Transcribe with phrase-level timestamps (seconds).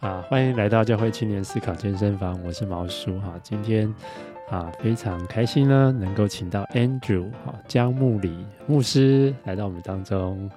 [0.00, 3.32] 啊，欢迎来到教会青年思考健身房，我是毛叔哈。
[3.42, 3.92] 今天
[4.50, 10.50] 啊，非常开心呢，能够请到 Andrew 哈江牧里牧师来到我们当中。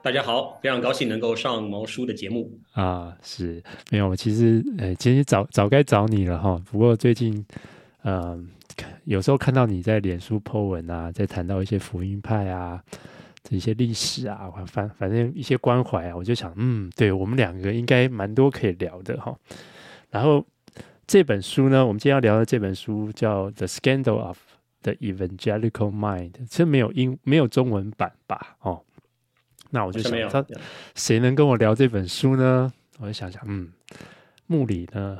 [0.00, 3.12] 大家好，非常高兴能够上毛叔的节目啊。
[3.20, 3.60] 是，
[3.90, 6.56] 没有，我其实呃，其实早早该找你了哈。
[6.70, 7.44] 不过最近
[8.02, 8.40] 呃，
[9.04, 12.80] 有时候看到你在脸书 po 文啊，在谈到一些福音派啊。
[13.42, 19.36] 这些历史啊，反反正一些关怀啊，我就想，嗯，对我们两个应该蛮多可以聊的哈。
[20.10, 20.46] 然后
[21.06, 24.38] 这本书呢，我们今天要聊的这本书叫《The Scandal of
[24.82, 28.56] the Evangelical Mind》，这没有英没有中文版吧？
[28.60, 28.82] 哦，
[29.70, 30.44] 那我就想，他
[30.94, 32.72] 谁能跟我聊这本书呢？
[32.98, 33.72] 我就想想，嗯，
[34.46, 35.18] 穆里呢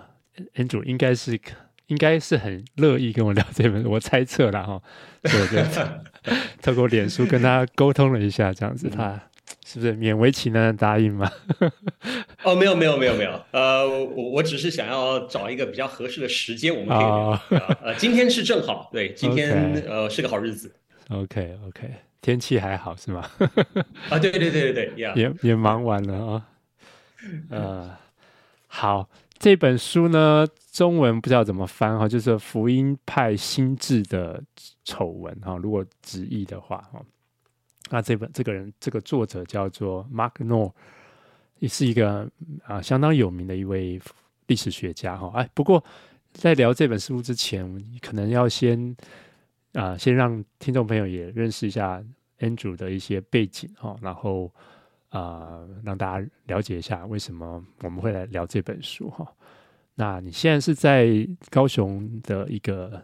[0.55, 1.41] ，Andrew 应该是。
[1.89, 4.83] 应该是很乐意跟我聊这本，我猜测了哈，
[5.25, 6.33] 所以我就
[6.63, 9.21] 透过脸书跟他沟通了一下，这样子他
[9.67, 11.31] 是不是勉为其难的答应嘛？
[12.45, 17.09] 哦，没有没有没有没有，呃，我我只是想要找一个比较合适的时间，我们可以聊。
[17.09, 17.41] 哦、
[17.83, 19.89] 呃，今天是正好，对，今天 Okay.
[19.89, 20.75] 呃是个好日子。
[21.11, 23.29] OK OK，天气还好是吗？
[24.09, 26.43] 啊，对对对对对，也也忙完了啊、哦。
[27.51, 27.91] 呃，
[28.67, 29.09] 好。
[29.43, 34.41] 这本书呢，中文不知道怎么翻哈，就是福音派心智的
[34.85, 35.57] 丑闻哈。
[35.57, 37.05] 如果直译的话哈，
[37.91, 40.71] 那这本这个人这个作者叫做 Mark Noll，
[41.59, 42.31] 也是一个
[42.63, 44.01] 啊相当有名的一位
[44.47, 45.33] 历史学家哈。
[45.35, 45.83] 哎，不过
[46.33, 47.67] 在聊这本书之前，
[48.01, 48.97] 可能要先
[49.73, 52.01] 啊先让听众朋友也认识一下
[52.39, 54.53] Andrew 的一些背景哈，然后。
[55.13, 59.31] 啊、呃，让大家了解一下为什么我们会来聊这本书哈。
[59.95, 61.07] 那你现在是在
[61.51, 63.03] 高雄的一个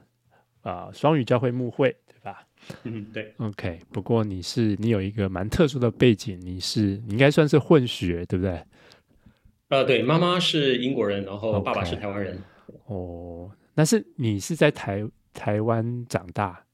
[0.62, 2.46] 啊双语教会牧会对吧？
[2.84, 3.34] 嗯，对。
[3.36, 8.64] OK，不过你是你有一个蛮特殊的背景，你是你应该算是混血对不对？
[9.68, 12.36] 呃，对，妈妈是英国人，然后爸爸是台湾人。
[12.36, 12.40] Okay.
[12.86, 16.64] 哦，那是你是在台台湾长大？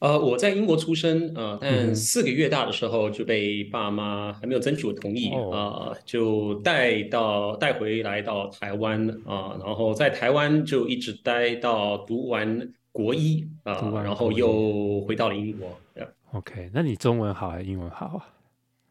[0.00, 15.68] 呃，我在英国出生，呃，但四个月大的时候就被爸妈还没有争取我同意，啊、嗯呃，就带到带回来到台湾啊、呃，然后在台湾就一直待到读完国一啊，呃、然后又回到了英国。
[16.32, 18.26] OK，那你中文好还是英文好啊？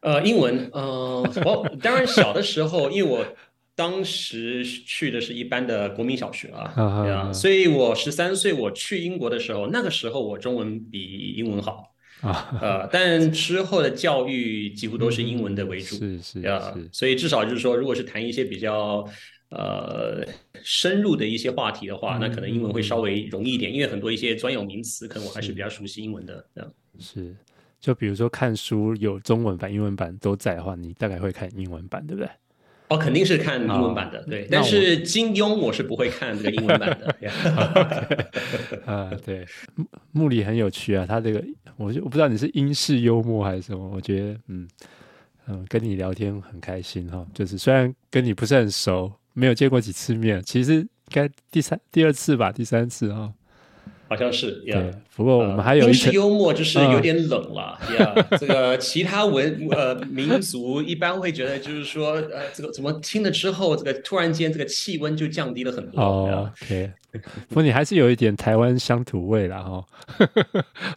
[0.02, 3.26] 呃，英文，呃，我当然小的时候，因为我。
[3.80, 7.34] 当时去的是一般的国民小学啊，啊，uh huh.
[7.34, 12.60] 所以我十三岁我去英国的时候，那个时候我中文比英文好啊，uh.
[12.60, 19.08] 呃，但之后的教育几乎都是英文的为主，是是啊，所以至少就是说，如果是谈一些比较
[19.52, 20.28] 呃
[20.62, 22.20] 深入的一些话题的话，uh.
[22.20, 26.46] 那可能英文会稍微容易一点，因为很多一些专有名词，可能我还是比较熟悉英文的。
[27.00, 27.34] 是，
[27.80, 32.30] 就比如说看书有中文版、英文版都在的话，你大概会看英文版，对不对？
[32.90, 34.48] 哦，肯定是看英文版的，哦、对。
[34.50, 37.16] 但是金庸我是不会看这个英文版的。
[38.86, 39.46] 啊，对，
[40.12, 41.44] 木里很有趣啊，他这个，
[41.78, 44.68] 我就我不知道你是英式幽默还是什么，我觉得，嗯
[45.48, 47.26] 嗯，跟你聊天很开心哈。
[47.34, 53.32] 就是虽然跟你不是很熟，没有见过几次面，其实应该第三、第二次吧，第三次哈。
[54.10, 54.92] 好像是，对。
[55.16, 57.80] 不过我们还有一些幽默，就是有点冷了。
[58.00, 66.02] 呀，这个其他文呃民族一般会觉得，就是说呃，这个怎么听了之后，这个突然间这个气温就降低了很多。
[66.02, 66.92] 哦，OK。
[67.48, 69.86] 不过你还是有一点台湾乡土味啦哈。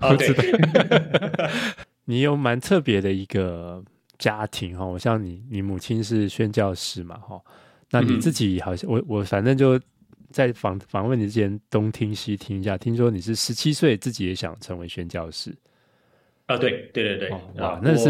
[0.00, 0.34] 哦， 对。
[2.06, 3.82] 你有蛮特别的一个
[4.18, 7.40] 家庭哈，我像你，你母亲是宣教师嘛哈，
[7.90, 9.78] 那你自己好像我我反正就。
[10.32, 15.54] 在访访问你之前，东听西听一下，听说你是十七岁自己也想成为宣教师
[16.46, 16.56] 啊？
[16.56, 18.08] 对对对对，哦、哇，那是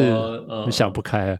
[0.64, 1.38] 你想不开啊？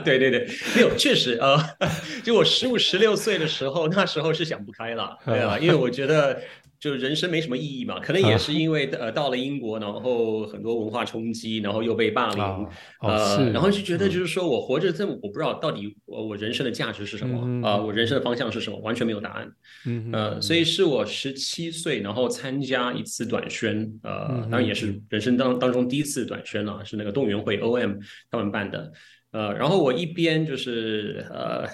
[0.04, 1.58] 对对对，没有，确实呃，
[2.22, 6.40] 就我十五十六岁的时候，那时候是想不开了，对啊，因为我觉得。
[6.78, 12.68] 就是人生没什么意义嘛，可能也是因为呃到了英国，然后很多文化冲击，然后又被霸凌，啊、
[13.00, 19.48] 呃，然后就觉得就是说我活着这么，我不知道到底我我人生的价值是什么啊、嗯呃，我人生的方向是什么，完全没有答案。
[19.86, 27.98] 嗯呃，所以是我十七岁，然后参加一次短宣，呃，当然也是人生当当中第一次短宣了，是那个动员会 OM
[28.30, 28.92] 他们办的，
[29.32, 31.66] 呃，然后我一边就是呃。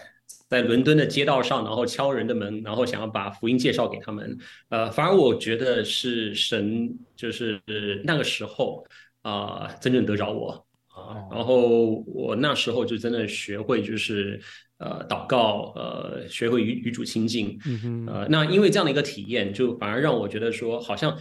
[0.53, 4.37] 在伦敦的街道上，然后敲人的门，然后想要把福音介绍给他们。
[4.69, 7.59] 呃，反而我觉得是神，就是
[8.05, 8.85] 那个时候
[9.23, 10.51] 啊、呃，真正得着我
[10.89, 11.17] 啊。
[11.31, 14.39] 然后我那时候就真的学会，就是
[14.77, 17.59] 呃祷告，呃学会与与主亲近。
[17.65, 21.17] 嗯哼呃，那因为这样的一个体验，就反而让我觉得说，好像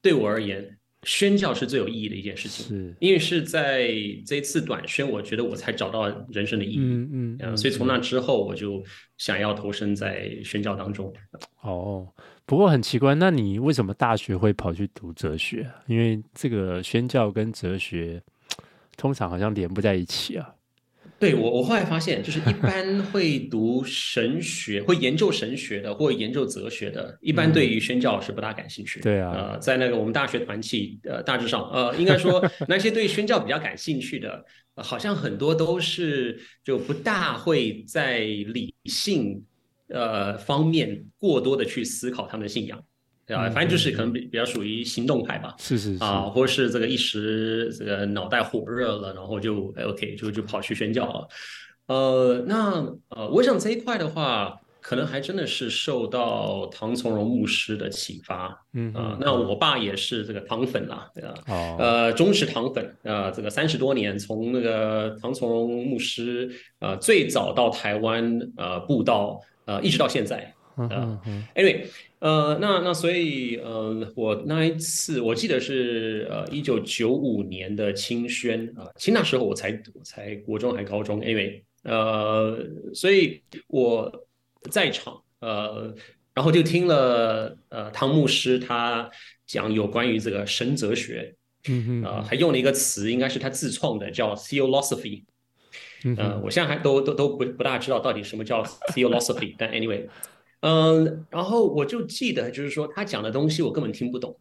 [0.00, 3.88] 对我而言，宣教是最有意义的一件事情，是因为是在
[4.26, 6.78] 这次短宣，我觉得我才找到人生的意义。
[6.80, 8.82] 嗯嗯，嗯，所以从那之后，我就
[9.16, 11.14] 想要投身在宣教当中。
[11.62, 12.08] 哦，
[12.44, 15.70] 不过很奇怪，那你为什么大学会跑去读哲学？
[15.86, 18.20] 因为这个宣教跟哲学
[18.96, 20.55] 通常好像连不在一起啊。
[21.18, 29.00] 对我，我后来发现，就是一般会读神学、会研究神学的，或研究哲学的，一般对于宣教是不大感兴趣。
[29.00, 39.42] 对啊，呃，在那个我们大学团契，呃，大致上，呃，应该说那些对宣教比较感兴趣的，呃，好像很多都是就不大会在理性
[39.88, 42.78] 呃方面过多的去思考他们的信仰。
[43.34, 51.28] 啊，反正就是可能比比较属于行动派吧，是是是啊，或者是这个一时这个脑袋火热了，然后就 OK 就就跑去宣教了。
[51.88, 58.56] 呃，那呃，我想这一块的话，可能还真的是受到唐从容牧师的启发。
[58.74, 61.34] 嗯啊，那我爸也是这个唐粉啦，对吧？
[61.48, 70.54] 哦，呃，忠实唐粉啊，呃，这个三十多年，从那个唐从容牧师呃最早到台湾呃布道呃一直到现在。
[70.76, 71.20] 啊
[71.56, 71.86] ，Anyway。
[72.26, 82.58] 呃，那那所以呃，我那一次我记得是呃一九九五年的清宣啊，其实那时候我才我才国中还高中，anyway，呃，
[82.92, 84.10] 所以我
[84.72, 85.94] 在场呃，
[86.34, 89.08] 然后就听了呃汤牧师他
[89.46, 91.32] 讲有关于这个神哲学，
[91.68, 95.22] 嗯嗯，呃，还用了一个词，应该是他自创的，叫 theolosophy，
[96.16, 100.04] 呃，我现在还都都都不不大知道到底什么叫 theolosophy，但 anyway。
[100.60, 104.36] 嗯，然后我就记得，就是说他讲的东西我根本听不懂，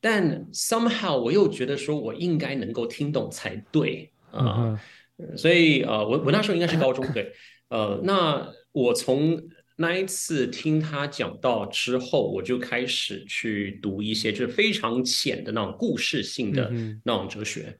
[0.00, 4.78] 但 somehow 我又觉得说我应该能够听懂才对啊，
[5.16, 7.32] 呃，所以呃，我我那时候应该是高中对，
[7.68, 9.40] 呃，那我从
[9.76, 16.70] 那一次听他讲到之后，我就开始去读一些就是非常浅的那种故事性的
[17.04, 17.78] 那种哲学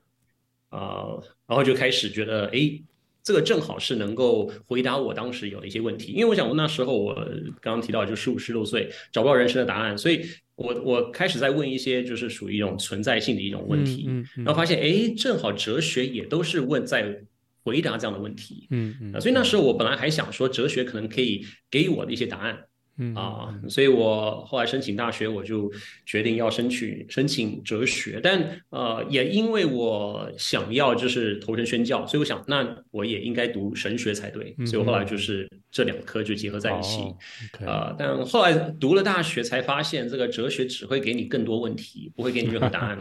[0.69, 2.81] 啊，呃，然后就开始觉得哎。
[3.25, 7.15] 这个正好是能够回答我当时有的一些问题，因为我想我那时候我
[7.61, 10.27] 刚刚提到就十五十六岁找不到人生的答案，所以
[10.57, 17.19] 我我开始在问一些就是属于一种存在性的一种问题，嗯嗯嗯、然后发现哎，正好哲学也都是问在
[17.63, 22.67] 回答这样的问题，嗯嗯、所以那时候我本来还想说哲学可能可以给予我的一些答案。
[22.97, 25.71] 嗯啊，所以我后来申请大学，我就
[26.07, 37.17] 决定要申请申请哲学，但呃，也因为我想要就是投身宣教，所以我想那我也应该读神学才对，所以我后来就是这两科就结合在一起，啊、
[37.61, 42.99] 嗯呃，但后来读了大学才发现，这个哲学只会给你更多问题，不会给你任何答案，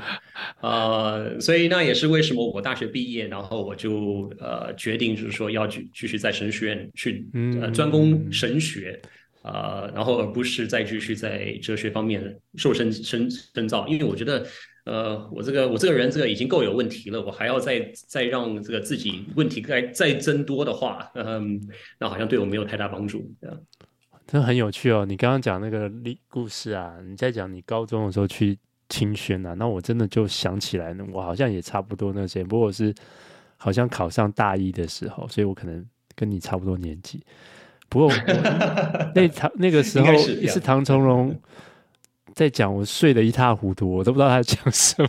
[0.61, 7.27] 啊、 呃，所以那也是为什么我大学毕业，然后我就呃决定就是说要继继续在神学院去
[7.61, 8.99] 呃专攻神学。
[9.43, 14.45] 啊、呃，然后而不是再继续在哲学方面受深深深造，因为我觉得，
[14.85, 21.61] 呃，我这个我这个人这个已经够有问题了，我还要再再让这个自己问题再再增多的话，嗯，
[21.99, 23.29] 那好像对我没有太大帮助。
[23.39, 23.61] 这样，
[24.25, 25.05] 真的很有趣哦！
[25.05, 28.57] 你刚刚讲那个历故事啊，你在讲你高中的时候去
[28.87, 32.93] 清宣啊，那我真的就想起来呢，我好像也差不多那些，不过是
[33.57, 35.85] 好像考上大一的时候，所以我可能
[36.15, 37.21] 跟你差不多年纪。
[37.93, 38.11] 不过
[39.13, 41.39] 那唐那个时候是，是唐从容
[42.33, 45.07] 在讲，我睡得一塌糊涂，我都不知道他在讲什么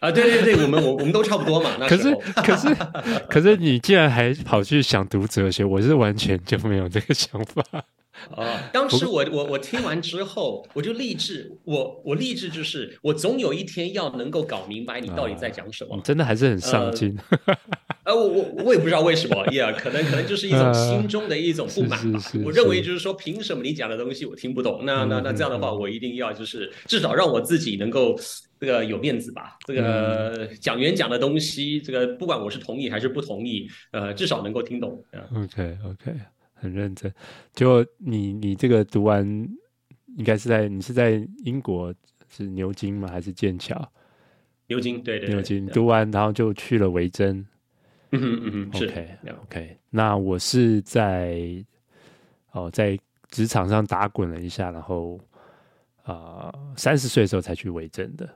[0.00, 0.12] 啊！
[0.12, 1.70] 对对对，我们我我们都差不多嘛。
[1.88, 2.76] 可是可是
[3.30, 7.64] 可是你竟然还跑去想读哲学，我是完全就没有这个想法。
[8.36, 8.44] 啊！
[8.72, 15.96] 当时我我我听完之后，我就立志，我我立志就是，我总有一天要能够搞明白你到底在讲什么。
[15.96, 17.16] 你真的还是很上进。
[17.46, 17.56] 呃，
[18.14, 22.20] 我我我也不知道为什么，Yeah，可能可能就是一种心中的一种不满吧。
[22.44, 24.82] 我认为就是说，凭什么你讲的东西我听不懂？
[24.84, 28.18] 那那那这样的话，我一定要就是至少让我自己能够
[28.58, 29.56] 这个有面子吧。
[29.66, 35.04] 这个讲员讲的东西，这个不管我是同意还是不同意，呃，至少能够听懂。
[35.34, 36.14] OK OK。
[36.60, 37.14] 很认真，
[37.54, 39.24] 就你你这个读完，
[40.16, 41.94] 应该是在你是在英国
[42.28, 43.06] 是牛津吗？
[43.06, 43.80] 还是剑桥？
[44.66, 47.46] 牛津，对对，对，牛津读完，然后就去了维珍。
[48.10, 49.76] 嗯哼嗯哼，OK OK。
[49.90, 51.38] 那我是在
[52.52, 52.98] 哦，在
[53.30, 55.20] 职场上打滚了一下，然后
[56.04, 58.28] 啊，三十岁的时候才去维珍的。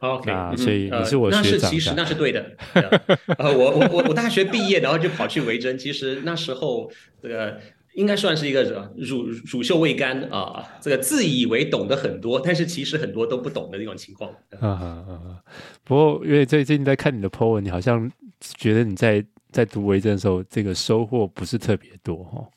[0.00, 2.44] OK，所以你是我学长，那是其实那是对的。
[3.38, 5.78] 呃，我我我我大学毕业，然后就跑去维珍。
[5.78, 6.90] 其实那时候
[7.20, 7.60] 这个
[7.94, 14.28] 应该算是一个乳乳臭未干啊，这个自以为懂得很多，但是其实很多都不懂的那种情况。
[14.58, 15.42] 啊啊啊！
[15.84, 18.10] 不过因为最近在看你的 po 文，你好像
[18.58, 22.48] 觉得你在在读维珍的时候，这个收获不是特别多哈。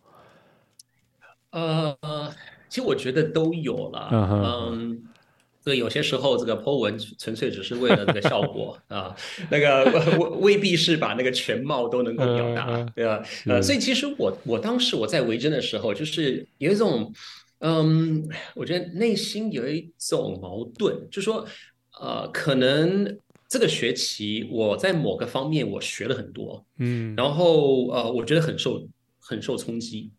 [1.52, 2.34] 呃，
[2.70, 4.10] 其实我觉得都有了。
[4.12, 5.04] 嗯。
[5.64, 9.16] 这个有些时候，这个 Po 文纯粹只是为了这个效果 啊，
[9.50, 9.84] 那个
[10.16, 13.24] 未 未必是把那个全貌都能够表达，对吧？
[13.48, 17.12] 呃，所以其实我我当时我在维珍的时候，就是有一种，
[17.62, 21.44] 嗯，我觉得内心有一种矛盾，就是说，
[22.00, 23.18] 呃，可能
[23.56, 28.86] 这个学期我在某个方面我学了很多，嗯，然后呃，我觉得很受
[29.18, 30.12] 很受冲击，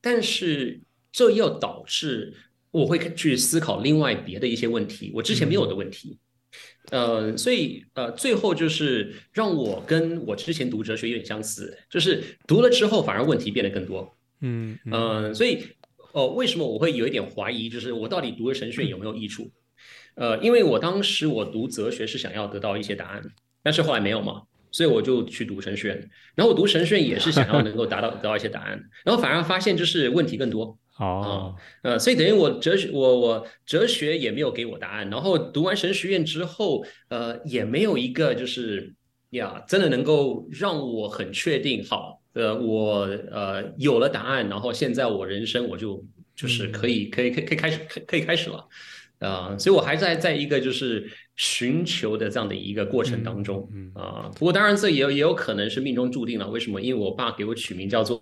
[0.00, 0.80] 但是
[1.10, 2.32] 这又导致。
[2.70, 6.18] 我会去思考另外别的一些问题，我之前没有的问题，
[6.90, 15.64] 嗯、呃，所以呃，最后就是让我跟我之前读哲学有点相似，就是读了之后反而问题变得更多，嗯嗯、呃，所以
[16.12, 19.50] 哦、呃，为什么我会有一点怀疑，就是我到底读了神学有没有益处？
[20.18, 23.22] 呃，因为我当时我读哲学是想要得到一些答案，
[23.62, 30.76] 但是后来没有嘛，所以我就去读神学院，然后我读神学院也是想要能够达到得到一些答案，然后反而发现就是问题更多。
[30.98, 38.92] 哦，呃，所以等于我哲学，我我哲学也没有给我答案，然后读完神学院之后，呃，也没有一个就是
[39.30, 48.66] 呀，真的能够让我很确定，好，呃，我呃有了答案，然后现在我人生我就就是可以可以可以可以开始可可以开始了，
[49.18, 51.10] 啊，呃，所以我还在在一个就是。
[51.40, 56.50] 寻求的这样的一个过程当中，嗯啊、呃，不过当然这也有也有可能是命中注定了。
[56.50, 56.80] 为什么？
[56.80, 58.20] 因为我爸给我取名叫做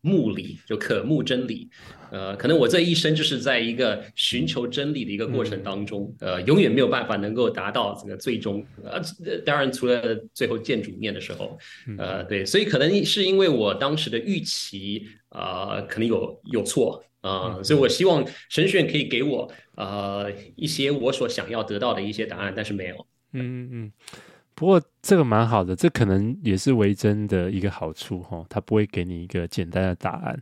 [0.00, 1.68] 木理，就可木真理。
[2.14, 8.64] 呃，可能我这一生就是在一个寻求真理的一个过程当中，呃，永远没有办法能够达到这个最终。
[8.84, 9.00] 呃，
[9.44, 11.58] 当然除了最后见主面的时候，
[11.98, 17.02] 呃，对，所以可能是因为我当时的预期啊、呃，可能有有错。
[17.20, 23.06] 啊、呃，所以我希望神学院可以给我呃一些我所想要得到的一些答案，但是没有。
[23.32, 23.92] 嗯嗯，
[24.54, 30.38] 不过这个蛮好的，这可能也是维珍的一个好处哈，他不会给你一个简单的答案。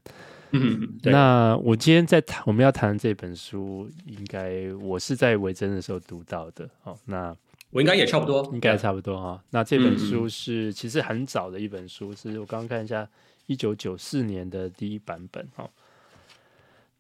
[0.53, 6.69] 嗯，那我今天在谈我们要谈这本书，应该我是在维珍的时候读到的。
[6.85, 7.35] 哦，那
[7.71, 9.43] 我应该也差不多，应该差不多哈。
[9.51, 13.09] 那这本书是其实很早的一本书，是我刚刚看一下，
[13.47, 15.69] 一九九四年的第一版本哦。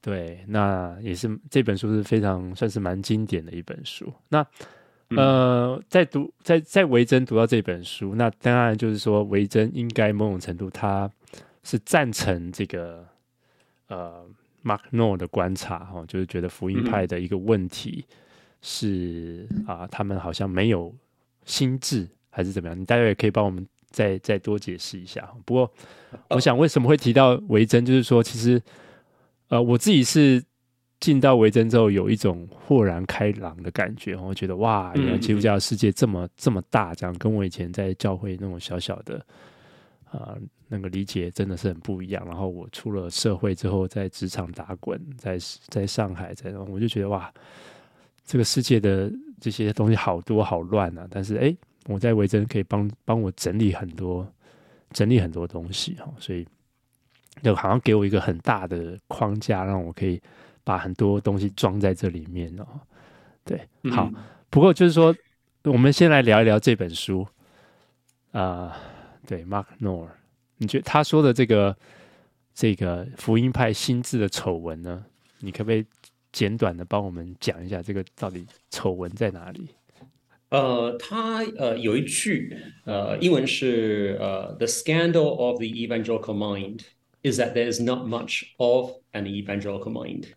[0.01, 4.13] 对，那也是这本书是非常算是蛮经典的一本书。
[4.31, 4.45] 那
[5.11, 11.09] 呃，在读在在维珍读到这本书，那当然就是说维珍应该某种程度他
[11.63, 13.07] 是赞成这个
[13.89, 14.25] 呃
[14.65, 18.05] Mark Noll 的观察哈、哦，就是觉得福音派的一个问题
[18.61, 20.95] 是啊、呃，他们好像没有
[21.45, 22.79] 心智还是怎么样？
[22.79, 25.29] 你大概也可以帮我们再再多解释一下。
[25.45, 25.73] 不过
[26.29, 28.61] 我想为什么会提到维珍，就是说其实。
[29.49, 30.43] 呃，我自己是
[30.99, 34.17] 进到维珍之后，有一种豁然开朗的感觉。
[34.17, 39.23] 我觉得哇，原来基督教的世界这么这么大，这样跟我以前在教会那种小小的
[40.12, 40.38] 啊、呃、
[40.69, 42.25] 那个理解真的是很不一样。
[42.26, 45.37] 然后我出了社会之后，在职场打滚，在
[45.69, 47.33] 在上海，在我就觉得哇，
[48.25, 51.07] 这个世界的这些东西好多好乱啊。
[51.11, 54.26] 但是哎，我在维珍可以帮帮我整理很多，
[54.92, 56.47] 整理很多东西哈，所以。
[57.42, 60.21] 就好像给我一个很大的框架，让我可以
[60.62, 62.66] 把很多东西装在这里面哦。
[63.42, 63.59] 对，
[63.90, 64.04] 好。
[64.04, 64.14] 嗯、
[64.50, 65.16] 不过就是说，
[65.64, 67.26] 我们先来聊一聊这本书
[68.33, 68.73] 啊、呃。
[69.26, 70.09] 对，Mark Nor，
[70.59, 71.76] 你觉得他说的这个
[72.55, 75.05] 这个福音派心智的丑闻呢？
[75.41, 75.85] 你可不可以
[76.33, 79.69] 简短的帮我们讲一下这个到底丑闻在哪里？
[80.50, 86.81] 呃，他呃有一句呃英文是呃 The scandal of the evangelical mind。
[87.25, 90.33] Is that there is not much of an evangelical mind？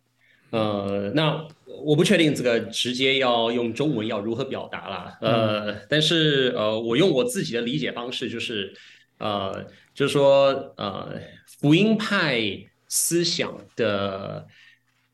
[0.51, 1.47] 呃，那
[1.83, 5.17] 我不确定这个直接要用中文要如何表达啦。
[5.21, 8.73] 呃，嗯、但是呃，我用我自己的理解方式，就是
[9.17, 11.19] 呃，就是说呃，
[11.59, 12.41] 福音派
[12.87, 14.45] 思想的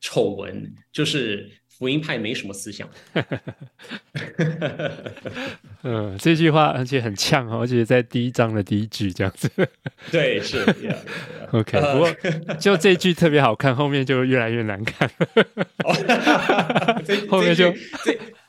[0.00, 1.50] 丑闻就是。
[1.82, 2.88] 福音派没什么思想。
[5.82, 9.50] 嗯，这句话而且很呛，而且在第一章的第一句这样子。
[10.12, 10.64] 对，是。
[10.64, 10.96] Yeah, yeah.
[11.50, 15.10] OK，不过就这句特别好看，后面就越来越难看。
[17.28, 17.74] 后面就。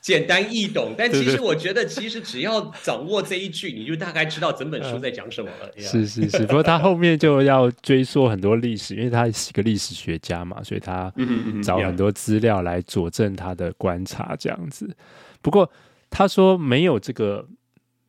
[0.04, 5.72] 简单易懂，但其实我觉得，其实只要掌握这一句，你就大概知道整本书在讲什么了。
[5.78, 11.10] 是是是，不过他后面就要追溯很多历史，因为他是一个历史学家嘛，所以他
[11.62, 14.94] 找很多资料来佐证他的观察这样子。
[15.40, 15.72] 不过
[16.10, 17.48] 他说没有这个，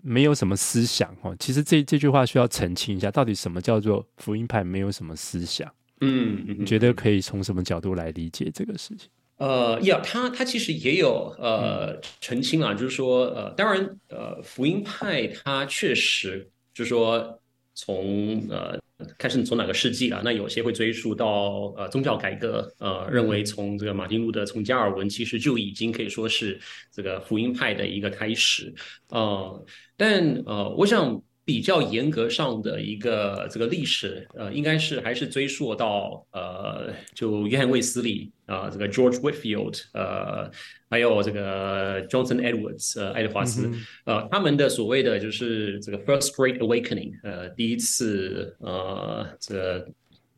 [0.02, 1.34] 没有什么思想哦。
[1.40, 5.72] 其实这这句话需要澄清一下，到底什么叫做福音派没有什么思想？
[6.02, 9.08] 嗯，你觉得可以从什么角度来理解这个事情？
[9.38, 17.40] 呃，呀，他他其实也有呃澄清啊，就是说呃，当然呃，福音派他确实就是说
[17.74, 18.80] 从呃。
[19.18, 20.22] 看是从哪个世纪啊？
[20.24, 26.58] 那有些会追溯到呃宗教改革，呃，认为从这个马丁路德从加尔文其实就已经可以说是
[26.94, 28.74] 这个福音派的一个开始，
[29.10, 29.66] 呃，
[29.98, 31.22] 但呃，我想。
[31.46, 40.50] 比较严格上的一个这个历史，呃，应该是还是追溯到呃，就约翰卫斯理啊、呃，这个 George Whitfield，呃，
[40.90, 49.88] 还有这个 Jonathan Edwards，呃，爱德华斯，嗯、呃，他们的所谓的就是这个 First Great Awakening，呃，第一次呃，这个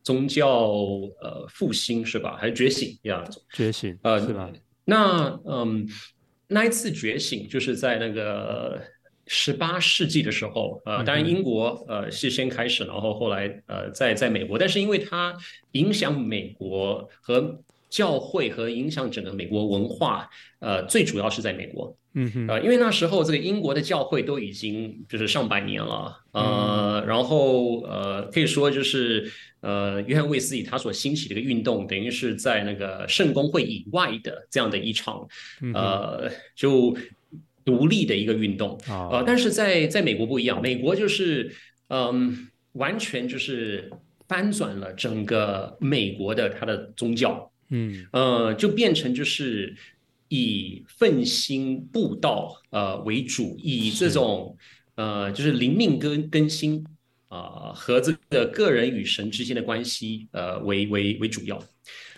[0.03, 0.49] 宗教
[1.21, 2.35] 呃复兴是吧？
[2.35, 3.23] 还是觉醒呀？
[3.53, 4.51] 觉醒，呃，是吧？
[4.83, 5.87] 那嗯，
[6.47, 8.81] 那一次觉醒就是在那个。
[9.27, 15.35] 十八世纪的时候，呃，当然英国呃是先开始，然后后来呃在在美国，但是因为它
[15.73, 20.29] 影响美国和教会和影响整个美国文化，
[20.59, 29.31] 呃，最主要是在美国，嗯哼，呃，因为那时候这个英国的教会都已经就是上百年了，呃，然后呃可以说就是
[29.61, 35.27] 呃约翰卫斯理他所兴起的一个运动，等于是在那个圣公会以外的这样的一场，
[35.73, 36.95] 呃就。
[37.67, 41.53] 独立的一个运动，呃，但是在在美国不一样，美国就是，
[41.89, 43.91] 嗯，完全就是
[44.25, 49.75] 翻转了整个美国的它的宗教，嗯，呃，就变成就是
[50.29, 54.57] 以奋心布道呃为主，以这种
[54.95, 56.81] 呃就是灵命更更新
[57.27, 61.61] 啊、呃、和这个个人与神之间的关系呃为为为主要，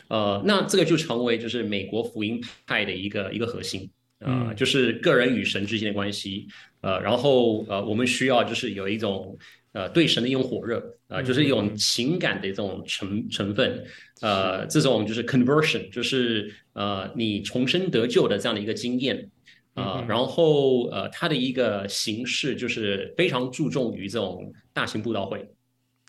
[0.10, 3.90] 呃，那这个就成为就是美国福音派的一个一个核心。
[4.20, 6.48] 呃，就是个人与神之间的关系，
[6.82, 9.38] 呃，然后呃，我们需要就是有一种
[9.72, 13.82] 呃对神的一种火热，呃，就是一种情感的这种成成分，
[14.22, 19.30] 呃，这种就是 conversion，就是呃你重生得救的这样的一个经验，
[19.74, 25.50] 啊、呃，然后呃，它的一个形式就是非常注重于这种大型布道会，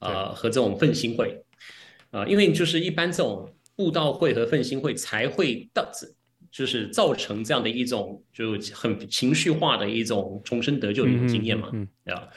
[0.01, 1.41] 呃，和这种奋兴会，
[2.11, 6.17] 啊、呃，因为就是一般这种布道会和奋兴会才会到此。
[6.51, 11.71] 就是造成这样的一种就很情绪化的一种重生得救的一种经验嘛，
[12.05, 12.29] 对吧？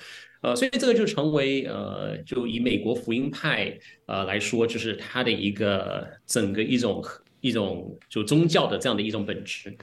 [0.44, 7.04] 呃，所以这个就成为呃，就以美国福音派呃来说，就是它的一个整个一种
[7.42, 9.76] 一种就宗教的这样的一种本质。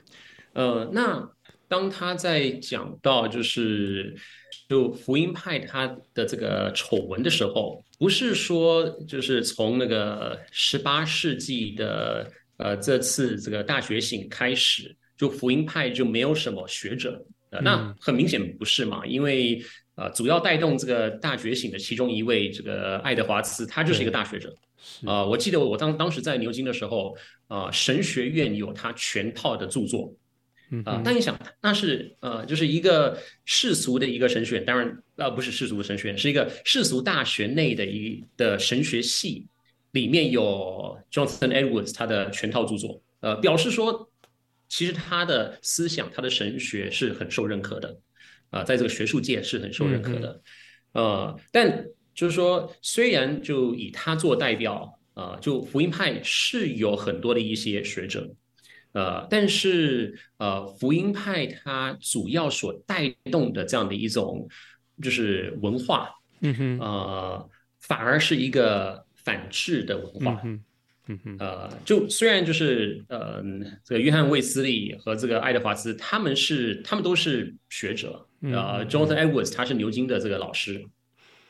[0.53, 1.29] 呃，那
[1.67, 4.15] 当他在讲到就是
[4.69, 12.31] 就福音派他的这个丑闻的时候，不是说就是从那个十八世纪的。
[12.61, 19.63] 呃，这次这个大觉醒开始，就福音派就没有什么学者，呃，那很明显不是嘛，因为
[19.95, 24.55] 呃，主要带动这个大觉醒的其中一位这个爱德华兹，他就是一个大学者，
[25.07, 27.17] 啊、呃，我记得我当当时在牛津的时候，
[27.49, 30.15] 啊、呃，神学院有他全套的著作，
[30.85, 39.47] 啊、呃，但你想，那是呃，就是一个世俗的一个神学院，当然呃，不是世俗的神学院，是一个世俗大学内的一的神学系。
[39.93, 44.09] 里面有 Jonathan Edwards 他的全套著作，呃，表示说，
[44.69, 47.89] 其实他的思想、他的神学是很受认可的，
[48.51, 50.41] 啊、呃，在这个学术界是很受认可的，
[50.93, 58.33] 嗯、呃，但就是说，虽然就以他做代表，啊、呃，就福音派是有很多的一些学者，
[58.93, 64.49] 呃，但是呃，福音派它主要所带动的这样的一种
[65.03, 66.11] 就是文化，
[66.43, 67.51] 嗯哼，呃，
[67.81, 69.05] 反而是一个。
[69.31, 70.61] 反制的文化，嗯
[71.07, 73.41] 嗯嗯，呃，就虽然就是呃，
[73.85, 80.85] 这个约翰卫斯理和这个爱德华兹，他们是他们都是学者，呃，Jonathan Edwards 他是牛津的这个老师，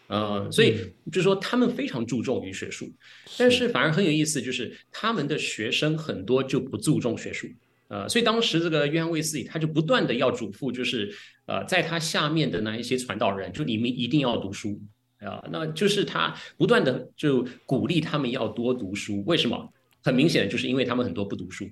[0.09, 0.77] 呃，所以
[1.11, 2.93] 就是说他们非常注重于学术，
[3.39, 7.49] 但是反而很有意思，就是他们的学生很多就不注重学术，
[7.89, 11.11] 呃，所以当时这个约翰卫斯理他就不断的要嘱咐，就是
[11.47, 14.79] 呃，在他下面的那一些传道人，就你们一定要读书。
[15.21, 19.73] 啊，那就是他不断的就鼓励他们要多读书，为什么？
[20.03, 21.69] 很明显的就是因为他们很多不读书，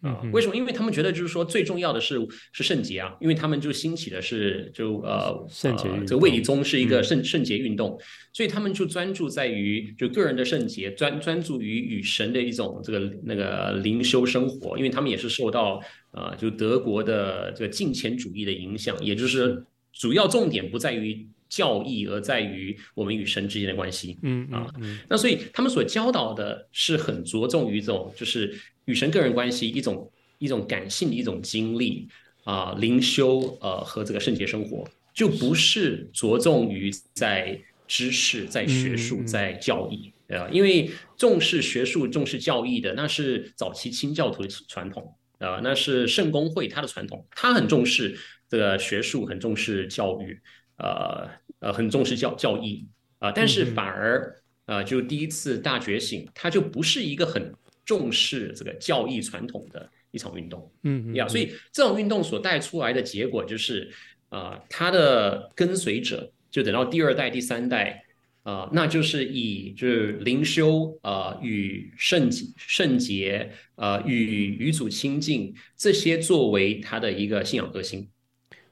[0.00, 0.54] 啊，为什么？
[0.54, 2.16] 因为他们觉得就是说最重要的是
[2.52, 7.98] 是圣洁啊，因为他们就兴起的是就呃圣洁，呃，这个卫理宗是一个圣圣洁运动，
[8.32, 21.26] 所以他们就专注在于就个人的圣洁，专专注于与神的一种这个那个灵修生活，因为他们也是受到呃就德国的这个金钱主义的影响，也就是主要重点不在于。
[21.54, 24.66] 教义而在于我们与神之间的关系，嗯啊，
[25.08, 28.52] 那所以他们所教导的是很着重于这种，就是
[28.86, 32.08] 与神个人关系一种一种感性的一种经历
[32.42, 50.40] 啊，灵修呃和这个圣洁生活，就不是着重于在知识、在学术、在教义啊，因为重视学术、重视教义的那是早期清教徒的传统啊，那是圣公会他的传统，他很重视这个学术，很重视教育。
[50.78, 51.28] 呃
[51.60, 52.86] 呃，很重视教教义，
[53.18, 54.34] 啊，但是反而
[54.66, 57.52] 啊，就第一次大觉醒，它就不是一个很
[57.84, 63.90] 重视这个教义传统的一场运动，嗯嗯，呀，所以这种运动所带出来的结果就是，
[64.28, 68.00] 啊，它的跟随者就等到第二代、第三代。
[68.44, 78.06] 啊、呃，那就是以就是灵修啊、呃，与圣圣洁啊，与与主亲近这些作为他的一个信仰核心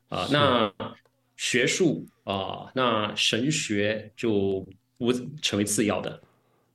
[0.09, 0.29] 啊、呃。
[0.31, 0.95] 那
[1.37, 4.67] 学术啊、呃，那神学就
[4.99, 6.11] 不成为次要的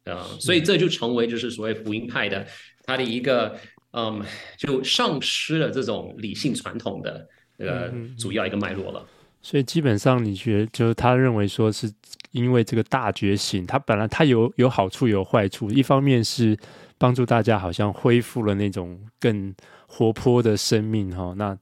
[0.06, 2.46] 啊、呃，所以这就成为就是所谓福音派的
[2.84, 3.58] 他的一个
[3.92, 4.22] 嗯，
[4.58, 9.06] 就丧失了这种理性传统的呃主要一个脉络了。
[9.42, 11.90] 所以基本上，你觉得就是他认为说是
[12.32, 15.72] 因为这个大觉醒，他本来他有有好处有坏处。
[15.72, 16.58] 一方面是
[16.98, 19.56] 帮助大家好像恢复了那种更
[19.88, 21.34] 活泼的生命哈。
[21.38, 21.58] 那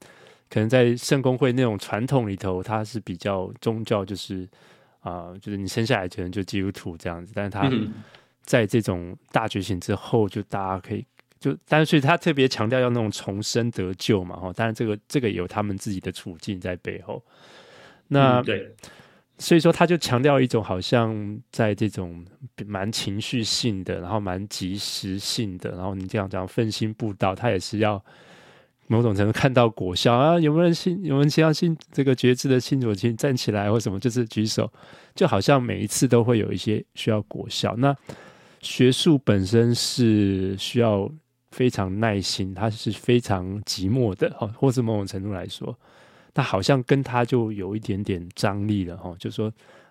[0.49, 4.47] 可能在圣公会那种传统里头，它是比较宗教，就是
[5.01, 7.33] 啊、呃，就是你生下来可能就基督徒这样子。
[7.35, 7.69] 但是他
[8.43, 11.05] 在这种大觉醒之后，就大家可以
[11.39, 14.53] 就，但是所以他特别强调要那种重生得救嘛哈。
[14.53, 17.23] 当然这个这个有他们自己的处境在背后。
[18.07, 18.71] 那、嗯、对，
[19.39, 22.23] 所以说他就强调一种好像在这种
[22.67, 28.03] 蛮情绪性的，然后蛮及时性的，然后你这样讲奋心布道，他也是要
[28.87, 30.39] 某种程度看到果效啊。
[30.39, 30.95] 有没有人信？
[31.03, 33.99] 有没有人相信这个觉知的信主请站起来或什么？
[33.99, 34.71] 就是举手，
[35.13, 37.75] 就好像每一次都会有一些需要果效。
[37.77, 37.95] 那
[38.61, 41.09] 学术本身是需要
[41.51, 45.77] 非常耐心，它是非常寂寞的，哈，或是某种程度来说。
[46.33, 49.49] 那好像跟他就有一点点张力了哈，就说，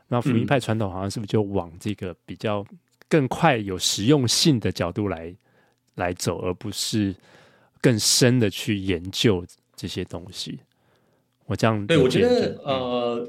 [0.09, 2.63] 那福音派传统好像是不是就往这个比较
[3.09, 5.35] 更快有实用性的角度来
[5.95, 7.15] 来走，而不是
[7.85, 9.45] 更深的去研究
[9.77, 10.59] 这些东西？
[11.45, 13.29] 我这样对，我觉得呃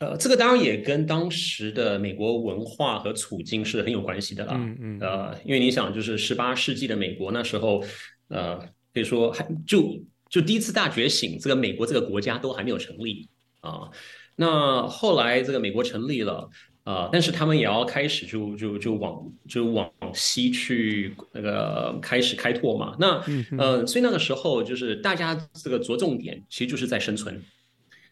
[0.00, 4.52] 呃，这个当然也跟当时的美国文化和处境是很有关系的啦。
[4.58, 7.82] 嗯嗯，呃，因为你想，就是十八世纪的美国那时候，
[8.28, 8.58] 呃，
[8.92, 9.98] 可以说还就。
[10.28, 13.28] 就第一次大觉醒，这个美国这个国家都还没有成立
[13.60, 13.88] 啊。
[14.34, 16.50] 那后来这个美国成立了
[16.86, 22.94] 啊，但是他们也要开始就就就往就往西去那个开始开拓嘛。
[23.00, 27.42] 那嗯、呃，所以那个时候就是大家这个着重点其实就是在生存。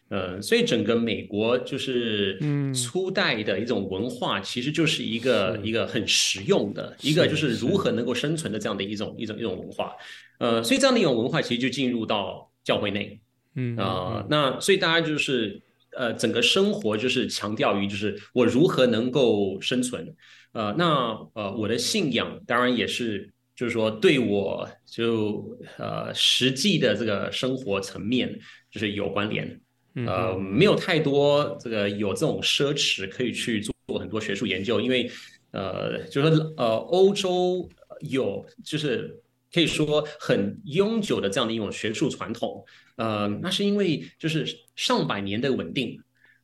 [0.09, 2.37] 嗯、呃，所以整个美国就是
[2.73, 9.93] 初代的一种文化，其实就是一个一个很实用的一个就是如何能够生存的这样的一种一种一种文化。
[10.39, 13.17] 呃，所以这样的一种文化其实就进入到教会内，
[13.55, 15.61] 嗯啊、呃，那所以大家就是
[15.95, 20.15] 呃，整个生活就是强调于就是我如何能够生存，
[20.53, 28.37] 呃，那呃，我的信仰当然也是就是说对我就呃实际的这个生活层面
[28.69, 29.59] 就是有关联，
[30.05, 35.09] 呃，没有太多这个有这种奢侈可以去做很多学术研究，因为
[35.51, 36.27] 呃，就是
[36.57, 37.69] 呃，欧洲
[38.01, 39.21] 有就是。
[39.55, 42.61] 可以说很悠久的这样的一种学术传统，
[42.97, 45.97] 呃，那是因为就是上百年的稳定，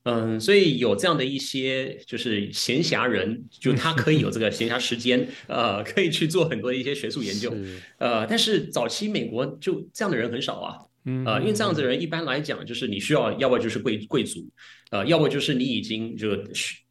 [0.04, 7.54] 嗯、呃，所以有这样的一些就是闲暇人，就他可以有这个闲暇时间， 呃，可以去做很多的一些学术研究，
[7.97, 10.78] 呃，但是早期美国就这样的人很少啊，
[11.26, 14.39] 呃，因为这样子的人一般来讲就是你需要，要不就是贵贵族，
[14.91, 16.30] 呃，要不就是你已经就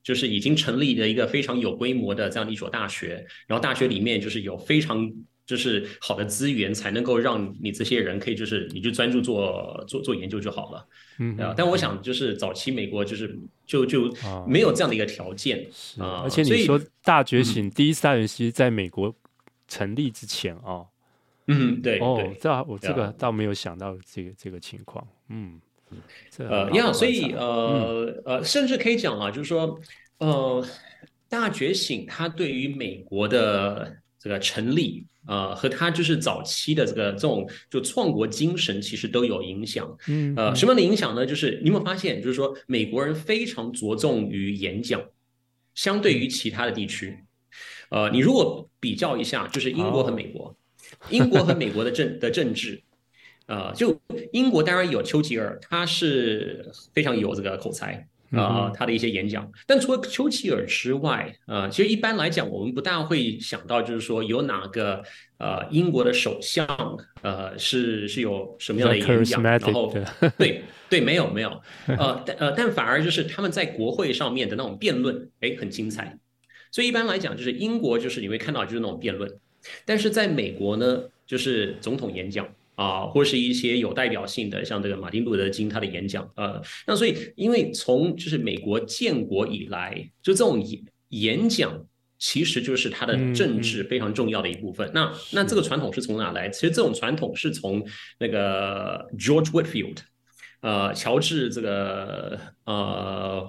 [0.03, 5.11] 就是已经成立了一个非常有规模的这样的一所大学，然后大学里面就是有非常。
[5.51, 10.87] 就是好的资源才能够让你这些人可以，就是你就专注做做做研究就好了，
[11.19, 11.53] 嗯啊。
[11.57, 13.37] 但我想就是早期美国就是
[13.67, 14.15] 就就
[14.47, 15.67] 没有这样的一个条件
[15.99, 16.23] 啊。
[16.23, 19.13] 而且你说大觉醒，第一次大觉醒在美国
[19.67, 20.87] 成立之前啊。
[21.49, 21.99] 嗯，对。
[21.99, 25.05] 哦，这我这个倒没有想到这个这个情况。
[25.31, 25.61] 嗯，
[26.39, 29.77] 呃，呀，所以呃呃，甚至可以讲啊，就是说
[30.19, 30.65] 呃，
[31.29, 35.05] 大觉醒它对于美国的这个成立。
[35.27, 39.95] 呃，和他就是早期的这个这种就创国精神其实都有影响。
[40.09, 41.27] 嗯，呃，什么样的影响呢？
[41.27, 45.03] 就是你有没有发现，就是说美国人非常着重于演讲，
[45.75, 47.19] 相对于其他的地区。
[47.91, 50.57] 呃，你如果比较一下，就是英国和美国，
[51.11, 52.83] 英国和美国的政的政治，
[53.47, 54.01] 呃，就
[54.33, 58.09] 英国当然有丘吉尔，他是非常有这个口才。
[58.33, 65.03] 啊、呃，他的一些演讲，但除了丘吉尔之外，呃，其实一般来讲，我们不大会想到，就是说有哪个
[65.39, 66.67] 呃英国的首相，
[67.23, 69.93] 呃，是是有什么样的演讲，然后
[70.39, 76.17] 对对，没有没有，呃但呃但反而就是他们在国会上面的那种辩论，哎，很精彩。
[76.71, 79.29] 所以一般来讲，就是英国就是你会看到就是那种辩论，
[79.85, 82.47] 但是在美国呢，就是总统演讲。
[82.81, 91.87] 啊，或是一些有代表性的，像这个马丁路德金他的演讲，呃，那所以因为从就是美国建国以来，就这种演演讲，
[92.19, 94.89] 其实就是他的政治非常重要的一部分。
[94.89, 96.49] 嗯、那那这个传统是从哪来？
[96.49, 97.87] 其实这种传统是从
[98.19, 99.99] 那个 George Whitfield，
[100.63, 103.47] 呃，乔治这个呃。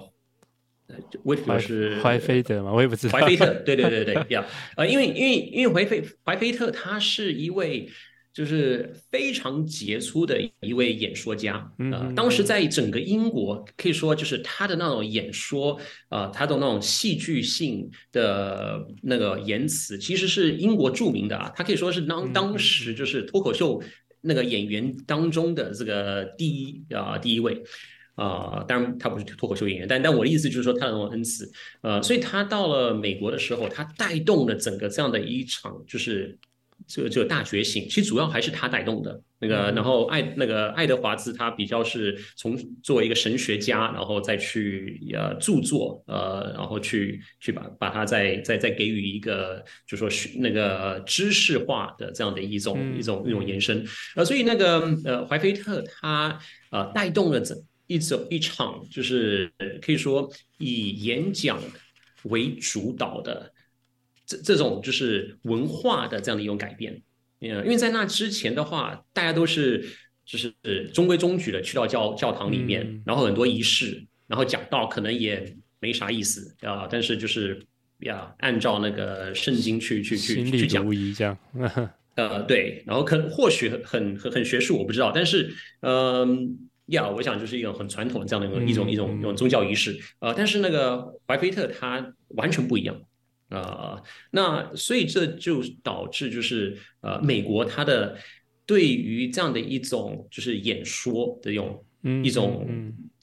[1.24, 2.70] ，Whitfield 是怀菲特吗？
[2.70, 3.18] 我也不知道。
[3.18, 4.44] 怀菲特，对对对对，呀，
[4.76, 7.88] 呃，因为因为因为怀菲怀菲特他是一位
[8.32, 23.82] 就是非常杰出的一位演说家，呃，当时在整个英国可以说就是他的那种演说，呃，他的那种戏剧性的那个言辞，其实是英国著名的啊，他可以说是当当时就是脱口秀
[24.20, 27.62] 那个演员当中的这个第一啊，呃，第一位。
[28.14, 36.38] 啊、呃，当然他不是脱口秀演员，但但我的意思就是说他的那种恩赐，呃，所以他到了美国的时候，他带动了整个这样的一场就是
[36.86, 53.84] 这个这个大觉醒，其实主要还是他带动的那个，然后爱那个爱德华兹他比较是从作为一个神学家，然后再去呃著作呃，然后去去把把他再再再给予一个就是说那个知识化的这样的一种、嗯、一种一种延伸，
[54.16, 56.38] 呃，所以那个呃怀菲特他
[56.70, 57.56] 呃带动了整。
[57.88, 61.60] 一种一场就是可以说以演讲
[62.22, 63.52] 为主导的
[64.36, 67.02] 这这种就是文化的这样的一种改变，
[67.40, 69.84] 嗯，因为在那之前的话，大家都是
[70.24, 70.52] 就是
[70.94, 77.60] 中规中矩的去到教教堂里面，嗯、然后很多仪式，然后讲道可能也没啥意思啊，但是就是
[78.00, 80.84] 呀，按照那个圣经去去去去讲。
[81.14, 81.38] 这样，
[82.16, 86.68] 呃，对，然后可或许很很很学术，我不知道，但是嗯。
[86.86, 93.00] 要，yeah, 我想就是一种很传统的这样的一种一种一种一种宗教仪式，呃，但是那个怀菲特他完全不一样，
[93.52, 98.16] 啊、呃，那所以这就导致就是呃，美国它的
[98.66, 101.84] 对于这样的一种就是演说的用
[102.24, 102.66] 一种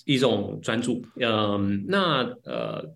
[0.05, 2.95] 一种专注，嗯、呃，那呃，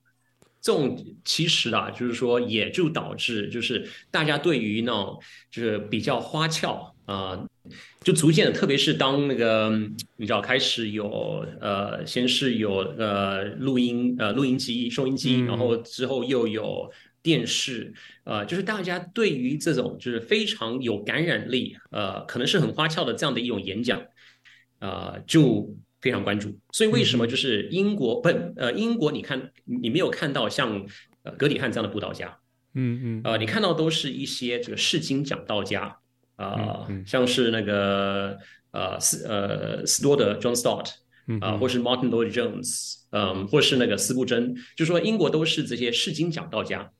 [0.62, 5.19] 这种其实啊，就是说也就导致就是大家对于那种
[5.52, 7.32] 就是比较花俏啊。
[7.32, 7.48] 呃
[8.04, 9.69] 就逐渐的，特别是当那个
[10.17, 16.91] 你知道开始有呃，先是有呃录音呃录音机、收音机，然后之后又有
[17.23, 17.91] 电视，
[18.25, 23.99] 呃，就是大家对于这种就是非常有感染力，呃，可能是很花俏的这样的一种演讲，
[24.79, 26.59] 呃，就非常关注。
[26.71, 30.86] 所以为什么就是英国不呃英国，你看你没有看到像
[31.23, 32.38] 呃格里汉这样的布道家，
[32.75, 35.97] 嗯嗯，呃，你看到都是一些这个释经讲道家。
[36.36, 38.36] 啊、呃，像是那个
[38.71, 40.89] 呃斯呃斯多德 John Stott
[41.39, 46.91] 啊、呃，或是 Martin Lloyd-Jones，嗯、呃，或是那个斯布真，就说英国都是这些释经讲道家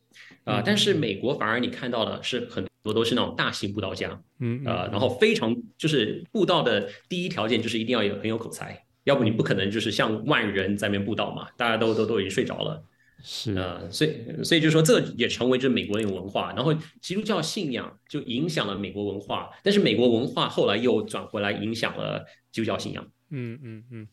[0.44, 12.84] 啊、呃，但是美国反而你看到的是很多都是那种大型布道家，嗯啊、呃，然后非常就是布道的第一条件就是一定要有很有口才，要不你不可能就是像万人在那边布道嘛，大家都都都已经睡着了。
[13.26, 23.08] 是啊、呃，所以所以就说这也成为这美国的一种文化，然后基督教信仰就影响了美国文化，但是美国文化后来又转回来影响了基督教信仰。
[23.30, 24.08] 嗯嗯嗯，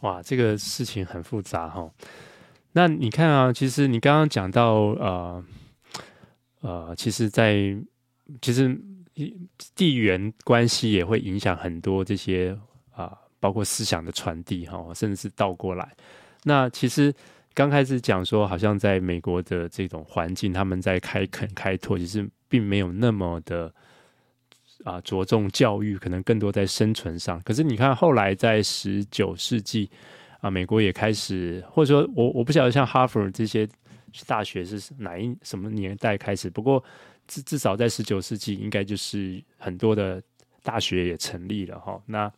[0.00, 1.90] 哇，这个事情很复杂哈。
[2.72, 5.44] 那你看啊，其实你刚刚讲到呃
[6.64, 7.54] 呃，其实在，
[8.40, 8.74] 其实
[9.76, 12.58] 地缘关系也会影响很多这些
[12.92, 15.94] 啊、包括思想的传递哈，甚至是倒过来。
[16.42, 17.14] 那其实。
[17.56, 23.72] 刚开始讲说，好像在美国的这种环境，他们在开垦开拓，其实并没有那么的
[24.82, 27.40] 啊着重教育，可能更多在生存上。
[27.42, 29.88] 可是你看，后来在十九世纪
[30.40, 33.68] 啊，美国也开始，或者说我我不晓得像哈佛这些
[34.26, 36.82] 大学是哪一什么年代开始，不过
[37.26, 40.22] 至至少在十九世纪，应该就是很多的
[40.62, 42.00] 大学也成立了哈。
[42.06, 42.32] 那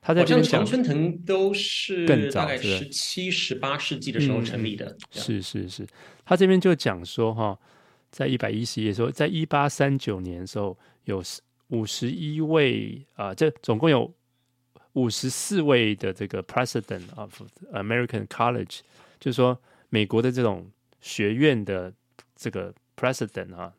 [0.00, 4.86] 他在讲常春藤都是大概十七、十八世纪的时候成立的。
[4.86, 5.86] 嗯、是是是，
[6.24, 7.58] 他这边就讲说哈，
[8.10, 11.22] 在一百一十页说，在一八三九年的时候，有
[11.68, 14.10] 五十一位啊，这总共有
[14.92, 17.42] 五十四位的这个 President of
[17.74, 18.78] American College，
[19.20, 19.60] 就是说
[19.90, 20.66] 美国的这种
[21.00, 21.92] 学院的
[22.36, 23.72] 这个 President 啊，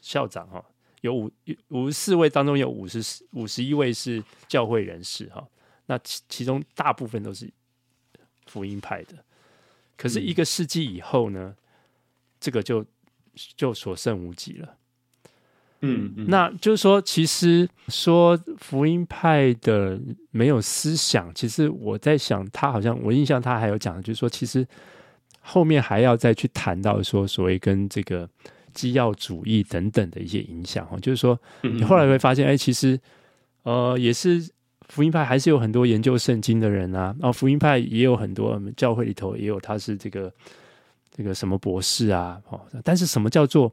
[0.00, 0.64] 校长哈，
[1.00, 1.30] 有五
[1.68, 3.02] 五十四位当中有五十
[3.32, 5.46] 五十一位是教会人士哈。
[5.86, 7.50] 那其其中大部分都是
[8.46, 9.16] 福音派的，
[9.96, 11.56] 可是一个世纪以后呢，嗯、
[12.38, 12.84] 这个就
[13.56, 14.76] 就所剩无几了。
[15.80, 19.98] 嗯，嗯，那就是说，其实说福音派的
[20.30, 24.66] 没有思想，其实我在想，他好像我印象他还有讲的，就是说，其实
[25.40, 28.28] 后面还要再去谈到说，所谓跟这个
[28.72, 32.98] 基要主义等等的一些影响哦，就是说，你后来会发现，哎，其实。
[33.62, 34.42] 呃，也是
[34.88, 40.32] 福音派还是有很多研究圣经的人啊，然后福音派也有很多教会里头也有他是这个
[41.14, 43.70] 这个什么博士啊，哦，但是什么叫做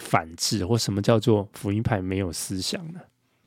[0.00, 3.00] 反制，或什么叫做福音派没有思想呢？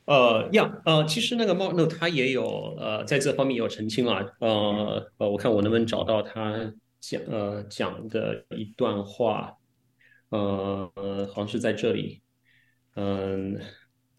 [0.06, 9.57] 呃，呀，呃，其实那个 Mark Note 他也有呃在这方面有澄清啊，呃呃，我看我能不能找到他讲呃讲的一段话，
[10.31, 12.23] 呃呃，好像是在这里，
[12.97, 13.55] 嗯、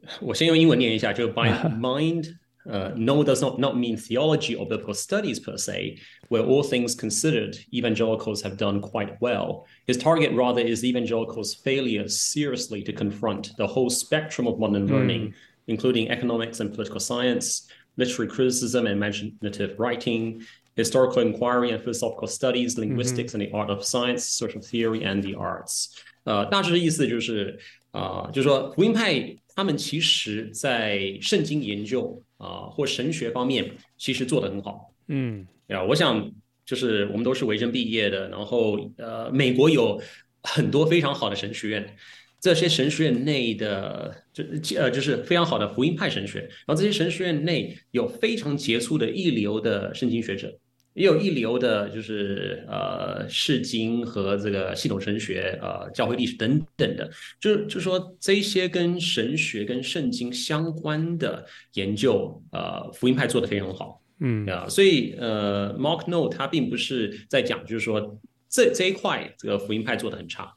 [0.02, 5.98] 呃，我先用英文念一下，就 by mind，呃，no does not not mean theology or biblical studies per se,
[6.30, 9.66] where all things considered, evangelicals have done quite well.
[9.88, 15.30] His target rather is evangelicals' failure seriously to confront the whole spectrum of modern learning.
[15.30, 15.34] 嗯
[15.68, 17.68] including economics and political science,
[17.98, 20.40] literary criticism and imaginative writing,
[20.77, 25.39] historical inquiry and philosophical studies, linguistics and the art of science, social theory and the
[25.39, 25.87] arts。
[26.25, 27.59] 呃，大致的意思就是，
[27.91, 34.93] 啊、呃，就是说福音派他们其实在圣经研究啊、呃、或神学方面其实做得很好。
[35.09, 36.31] 嗯，啊，我想
[36.65, 40.01] 就是我们都是维珍毕业的，然后呃，美国有
[40.43, 41.97] 很多非常好的神学院。
[42.41, 44.43] 这些神学院内的就
[44.79, 50.51] 呃就是非常好的福音派神学，然后这些神学院内有非常杰出的一流的圣经学者，
[50.95, 70.51] 也有一流的就是呃释经和这个系统神学呃教会历史等等的，就是就是说这些跟神学跟圣经相关的研究，呃福音派做的非常好，嗯啊，所以呃 Mark Note 他并不是在讲就是说这这一块这个福音派做的很差，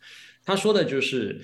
[0.45, 1.41] 他说的就是。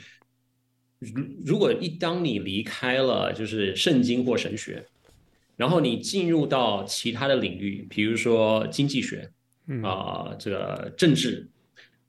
[1.00, 4.86] 如如果一当你离开了就是圣经或神学，
[5.56, 9.30] 然后你进入到其他的领域，比如说经济学，
[9.82, 11.48] 啊、呃，这个政治，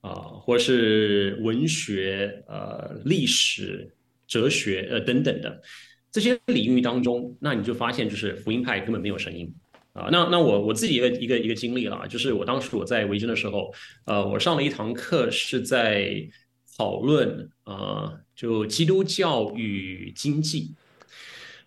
[0.00, 3.88] 啊、呃，或是文学，呃，历史、
[4.26, 5.62] 哲学，呃，等等的
[6.10, 9.52] 这些领域当中，那你就发现就是福音派根本没有声音
[9.92, 10.10] 啊、呃。
[10.10, 13.72] 那那我我自己一个一个一个经历了，就是我当时我在维珍的时候，
[14.06, 16.28] 呃，我上了一堂课是在
[16.76, 17.74] 讨论啊。
[17.74, 20.74] 呃就基督教与经济，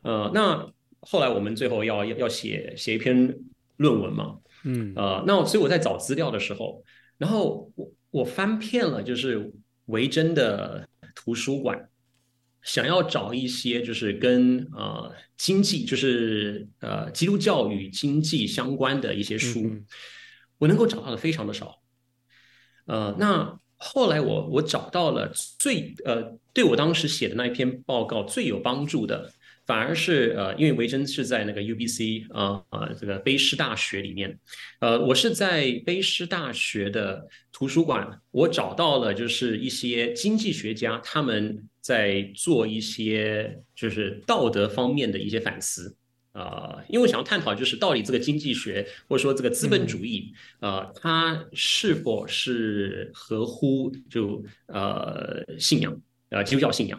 [0.02, 0.68] 呃，那
[1.02, 3.38] 后来我们最后要要要写写一篇
[3.78, 6.84] 论文嘛，嗯，呃，那所以我在找资料的时候，
[7.20, 9.54] 然后我我翻遍了就是
[9.86, 11.90] 维珍的图书馆，
[12.64, 19.86] 想要找一些就是跟呃经济就是呃基督教与经济相关的一些书，嗯，
[20.58, 21.84] 我能够找到的非常的少，
[22.88, 23.60] 呃，那。
[23.84, 29.30] 后来我我找到了最呃对我当时写的那一篇报告最有帮助的，
[29.66, 34.40] 反而是呃因为维珍是在那个 UBC 啊、呃、啊这个卑诗大学里面，
[34.80, 45.96] 呃我是在卑诗大学的图书馆，我找到了就是一些经济学家他们在做一些就是道德方面的一些反思。
[46.34, 55.96] 啊、呃，因为我想要探讨，就是到底这个经济学或者说这个资本主义，啊、它是否是合乎就呃信仰，
[56.30, 56.98] 呃基督教信仰，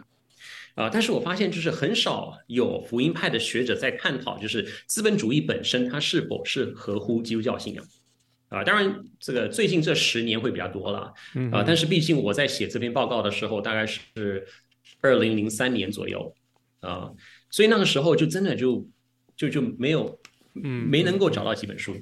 [0.75, 7.83] 啊、呃，但是我发现就是很少有福音派的学者在探讨，就是资本主义本身它是否是合乎基督教信仰，
[8.47, 11.13] 啊、呃，当然这个最近这十年会比较多了，
[11.51, 14.47] 啊、但是毕竟我在写这篇报告的时候，大概是
[15.01, 16.33] 二零零三年左右，
[16.79, 17.15] 啊、呃，
[17.49, 18.87] 所以那个时候就真的就。
[19.35, 20.17] 就就没有，
[20.55, 21.93] 嗯，没能够找到几本书，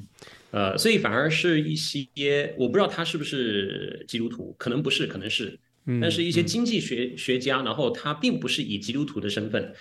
[0.51, 5.59] 呃，所以反而是一些我不知道他是不是基督徒，可能不是，可能是，
[5.99, 9.73] 但是一些经济学学家，然后他并不是以基督徒的身份，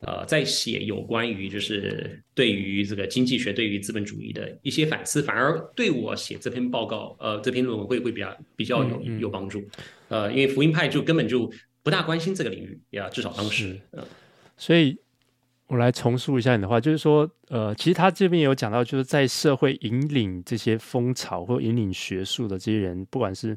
[0.00, 9.66] 呃，在写有关于就是对于这个经济学对于资本主义的一些反思，反而对我写这篇报告，呃，这篇论文会会比较比较有有帮助，
[10.08, 11.50] 呃，因为福音派就根本就
[11.82, 14.04] 不大关心这个领域呀，至少当时，嗯，
[14.58, 14.98] 所以。
[15.68, 23.56] 我来重述一下你的话，就是说，呃，其实他这边有讲到，就是在社会引领这些风潮或引领学术的这些人，不管是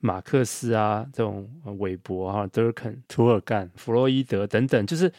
[0.00, 1.48] 马克思啊，这种
[1.78, 5.10] 韦伯哈、德尔肯、涂尔干、弗洛伊德等等，就是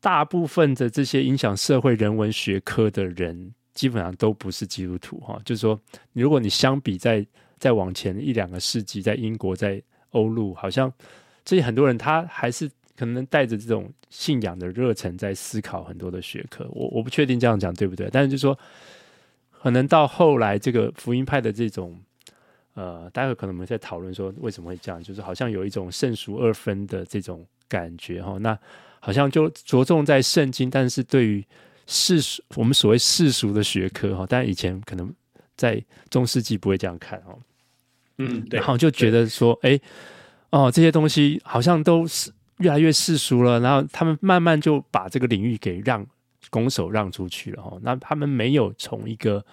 [0.00, 5.36] 大部分的这些影响社会人文学科的人，基本上都不是基督徒哈。
[5.44, 5.76] 就是说，
[6.12, 7.26] 如果你相比在
[7.58, 10.92] 再往前一两个世纪，在英国、在欧陆，好像
[11.44, 12.70] 这些很多人他还是。
[12.96, 18.56] 可能带着这种信仰的热忱在思考很多的学科，我我不确定这样讲对不对，但是就是说，
[19.50, 21.98] 可能到后来这个福音派的这种，
[22.74, 28.56] 呃，待会可能我们在讨论说为什么会这样，就是好像有一种圣俗二分的这种感觉哈，那
[29.00, 31.44] 好像就着重在圣经，但是对于
[31.86, 35.12] 世俗我们所谓世俗的学科哈，但以前可能
[35.56, 37.34] 在中世纪不会这样看哈，
[38.18, 39.80] 嗯，对，然后就觉得说，哎，
[40.50, 42.30] 哦，这些东西好像都是。
[42.58, 46.06] 越来越世俗了，然后他们慢慢就把这个领域给让
[46.50, 47.78] 拱手让出去了哈。
[47.82, 49.44] 那他们没有从一个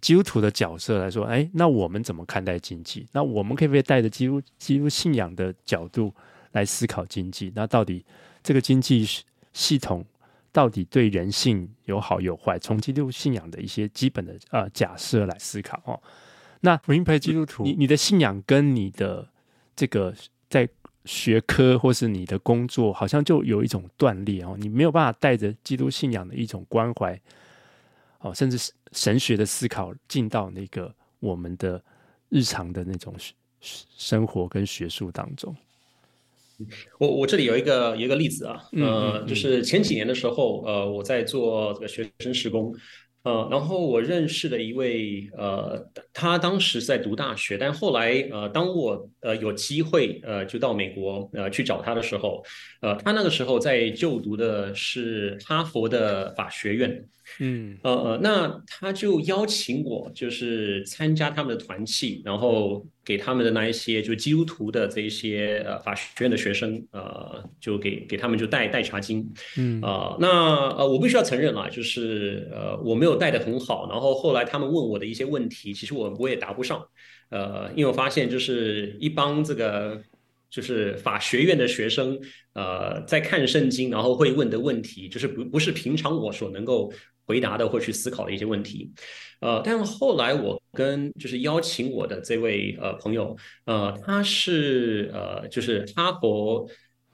[0.00, 3.06] 基督徒的角色来说，哎，那我们怎么看待经济？
[3.12, 6.14] 那我们可不可以带着基督基督信仰的角度
[6.52, 7.52] 来思考经济？
[7.54, 8.04] 那到底
[8.42, 9.06] 这个经济
[9.52, 10.04] 系统
[10.52, 12.58] 到底对人性有好有坏？
[12.58, 16.00] 从基督信仰的一些基本的呃假设来思考哦。
[16.60, 19.28] 那福音派基督徒，你你的信仰跟你的
[19.74, 20.14] 这个
[20.48, 20.68] 在
[21.04, 24.56] 学科或是你的工作，好像就有一种断裂哦。
[24.58, 27.18] 你没有办法带着基督信仰的一种关怀，
[28.20, 31.82] 哦，甚至是神学的思考进到那个我们的
[32.28, 33.14] 日常的那种
[33.60, 35.54] 生活跟学术当中。
[36.98, 42.74] 我我这里有一个有一个例子啊，呃，就是前几年的时候，呃，我在做这个学生时工。
[43.22, 52.42] 呃，然后我认识的一位，呃，他当时在读大学，但后来，呃，当我呃有机会，呃，就到美国，呃，去找他的时候，
[52.80, 57.04] 呃，他那个时候在就读的是哈佛的法学院。
[57.38, 69.26] 嗯，呃呃，那他就邀请我，就是参加他们的团契，然后给他们的那一些就基督徒的这一些呃法学院的学生，呃，就给给他们就带带查经，
[69.56, 70.28] 嗯，啊、呃，那
[70.76, 76.84] 呃我必须要承认啊，就是呃我没有带的很好，然后后来他们问我的一些问题，其实我我也答不上，
[77.30, 80.02] 呃，因为我发现就是一帮这个
[80.50, 82.18] 就是法学院的学生，
[82.54, 86.92] 呃，在看圣经，然后会问的问题，就是不不是平常我所能够。
[87.30, 88.90] 回答的或去思考的一些问题，
[89.40, 96.68] 呃，但后来我跟就是邀请我的这位呃朋友，呃，他是呃就是哈佛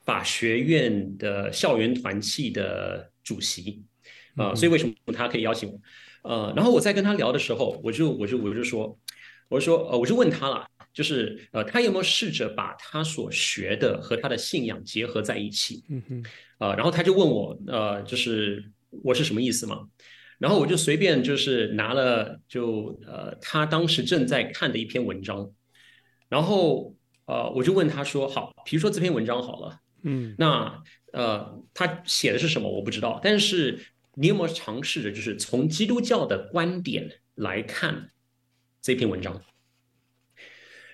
[0.07, 3.85] 法学院的校园团契的主席，
[4.37, 5.79] 啊、呃，所以为什么他可以邀请我？
[6.31, 8.99] 呃，然后我在跟他聊的时候，我就我就我就说，
[9.51, 15.85] 我就说呃，我就问他了，就是呃，他有没有试着把他所学的和他的信仰结合在一起？
[15.91, 16.23] 嗯哼，
[16.57, 18.73] 啊、呃，然后他就问我，呃，就是。
[19.05, 19.89] 我是什么意思吗？
[20.39, 25.51] 然后我就随便就是拿了就呃他当时正在看的一篇文章，
[26.29, 26.95] 然后
[27.25, 30.83] 呃我就问他说好，比如说这篇文章好了，嗯，那
[31.15, 33.81] 呃他写的是什么我不知道，但是
[34.13, 38.11] 你有没有尝试着就是从基督教的观点来看
[38.83, 39.41] 这篇文章？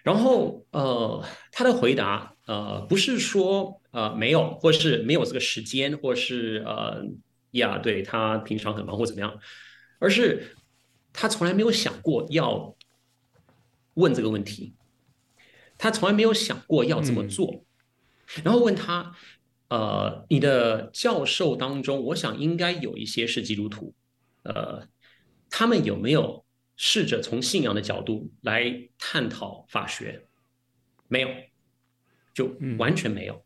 [0.05, 7.05] 然后呃他的回答呃不是说呃没有，或是没有这个时间，或是呃。
[7.53, 9.39] 呀，对，他平常很忙或怎么样，
[9.99, 10.57] 而是
[11.13, 12.75] 他从来没有想过要
[13.95, 14.75] 问这个问题，
[15.77, 17.65] 他从来没有想过要这么做。
[18.37, 19.15] 嗯、然后问他，
[19.69, 23.95] 呃，你的教授当中，我想应该有一些是基督徒，
[24.45, 24.89] 呃，
[25.51, 26.45] 他们有没有
[26.77, 30.27] 试着从信仰的角度来探讨法学？
[31.09, 31.29] 没有，
[32.33, 33.45] 就完全没有。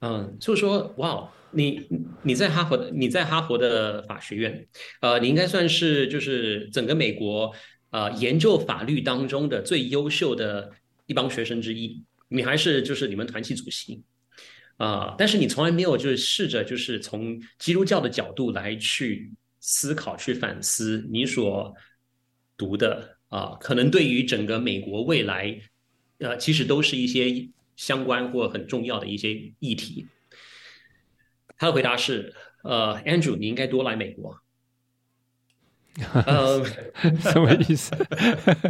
[0.00, 1.30] 嗯、呃，就是说，哇。
[1.54, 1.88] 你
[2.22, 4.66] 你在哈佛的你在哈佛的法学院，
[5.00, 7.54] 呃，你应该算是就是整个美国
[7.90, 10.70] 呃研究法律当中的最优秀的
[11.06, 12.02] 一帮学生之一。
[12.28, 14.02] 你还是就是你们团契主席
[14.76, 19.30] 啊，但是你从来没有就是试着就是从基督教的角度来去
[19.60, 21.72] 思考去反思你所
[22.56, 25.56] 读的啊，可能对于整个美国未来
[26.18, 30.06] 呃其实都是一些相关或很重要的一些议题。
[31.58, 34.36] 他的回答是：呃，Andrew，你应该多来美国。
[36.26, 36.60] 呃，
[37.22, 37.94] 什么意思？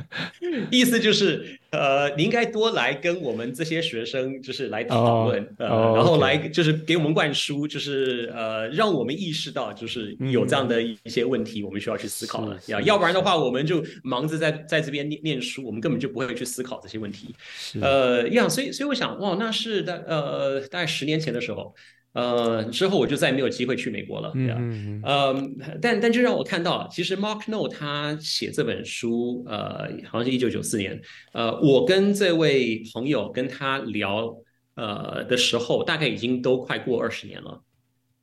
[0.71, 12.61] 意思就是，呃，你应该多来跟我们这些学生，就是来讨论，oh, 呃，oh, 然后来就是给我们灌输，就是呃，让我们意识到，就是有这样的一些问题，我们需要去思考了。
[12.67, 17.35] 呀，要不然的话，我们就忙着在在这边念念书，我们根本就不会去思考这些问题。
[17.81, 21.75] 呃，呀，所以所以我想，哇，那是大呃大概十年前的时候。
[22.15, 24.31] 呃，之后我就再也没有机会去美国了。
[24.35, 31.01] 嗯嗯，呃，但但就让我看到，其实 Mark No 他写这本书，呃，好像是一九九四年。
[31.33, 34.33] 呃，我跟这位朋友跟他聊，
[34.77, 37.63] 呃的时候，大概已经都快过二十年了。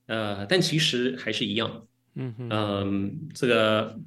[0.07, 1.85] 呃，但其实还是一样。
[2.15, 2.87] 嗯嗯、呃，
[3.33, 3.99] 这个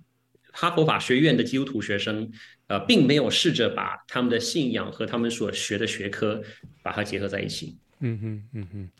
[0.51, 2.31] 哈佛法学院的基督徒学生，
[2.69, 6.43] 呃，并没有试着把他们的信仰和他们所学的学科
[6.83, 7.77] 把它结合在一起。
[8.01, 8.91] 嗯哼，嗯哼。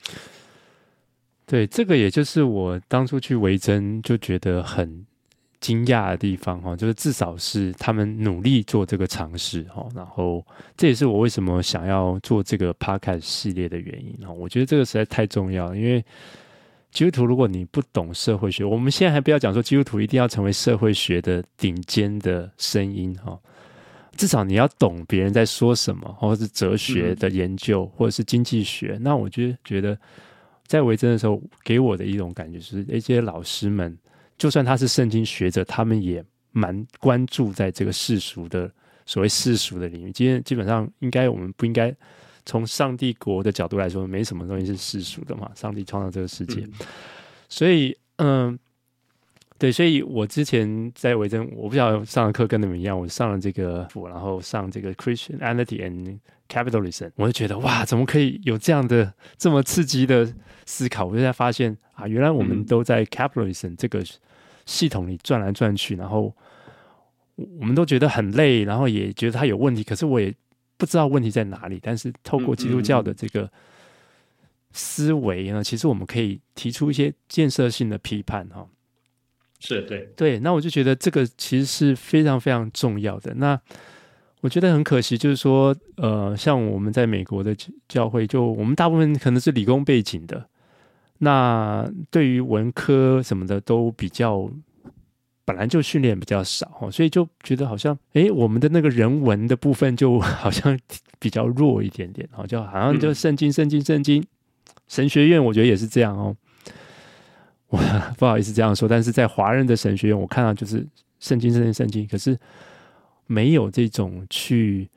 [1.47, 5.05] 对，这个也就是我当初去维珍就觉得很
[5.61, 10.45] 惊讶的地方哈，就是至少是他们努力做这个尝试哈，然后
[10.77, 14.33] 这也是我为什么想要做这个 podcast 系列的原因哈。
[14.33, 16.05] 我觉得这个实在太重要了，因为
[16.91, 23.39] 基督徒如果你不懂社会学，我们现在还不要讲说基督徒一定要成为社会学的顶尖的声音哈，
[24.17, 28.97] 至少你要懂别人在说什么，或者是哲学的研究，或者是经济学。
[29.01, 29.99] 那我就觉得，
[30.67, 33.97] 在维珍的时候，给我的一种感觉是，这些老师们，
[34.37, 38.71] 就算他是圣经学者，他们也蛮关注在这个世俗的
[39.07, 40.13] 所谓世俗的领域。
[40.13, 41.95] 今天基本上，应该我们不应该
[42.47, 45.51] 从上帝国的角度来说，没什么东西是世俗的嘛。
[45.55, 46.67] 上帝创造这个世界，
[47.49, 48.59] 所以，嗯。
[49.65, 56.19] 对，所以我之前在维珍，我不晓得上的课跟你们一样，我上了这个，然后上这个 Christianity and
[56.51, 60.31] Capitalism，我就觉得哇，怎么可以有这样的这么刺激的
[60.67, 61.07] 思考？
[61.07, 64.05] 我就在发现啊，原来我们都在 Capitalism 这个
[64.67, 66.37] 系统里转来转去，然后
[67.37, 70.35] 我们都觉得很累，然后也觉得它有问题，可是我也
[70.77, 71.81] 不知道问题在哪里。
[71.83, 73.51] 但是透过基督教的这个
[74.73, 78.69] 思维呢，其实我们可以提出一些建设性的批判，哈。
[79.67, 83.33] 是对对，那我就觉得这个其实是非常非常重要的。
[83.35, 83.59] 那
[84.43, 87.57] 我觉得很可惜，就是说，呃，像我们在美国的
[87.89, 90.47] 教会，就我们大部分可能是理工背景的，
[91.19, 94.51] 那对于文科什么的都比较
[95.47, 100.79] 本来就训练比较少，所以就觉得好像，哎，我们的那个人文的部分就 好像
[101.19, 104.23] 比较弱一点点，好像好像就圣经、圣经、圣经，
[104.89, 106.37] 神学院我觉得也是这样哦。
[108.19, 110.87] 不好意思这样说，但是在华人的神学院，我看到就是
[111.21, 112.39] 圣经、圣经、圣经，可是
[113.27, 114.89] 没有这种去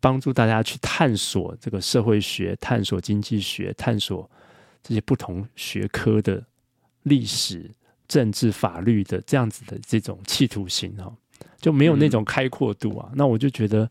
[0.00, 4.28] 帮助大家去探索这个社会学、探索经济学、探索
[4.82, 6.42] 这些不同学科的
[7.04, 7.70] 历史、
[8.06, 11.12] 政治、法律的这样子的这种企图心哈，
[11.60, 13.10] 就没有那种开阔度啊。
[13.14, 13.90] 那我就觉得，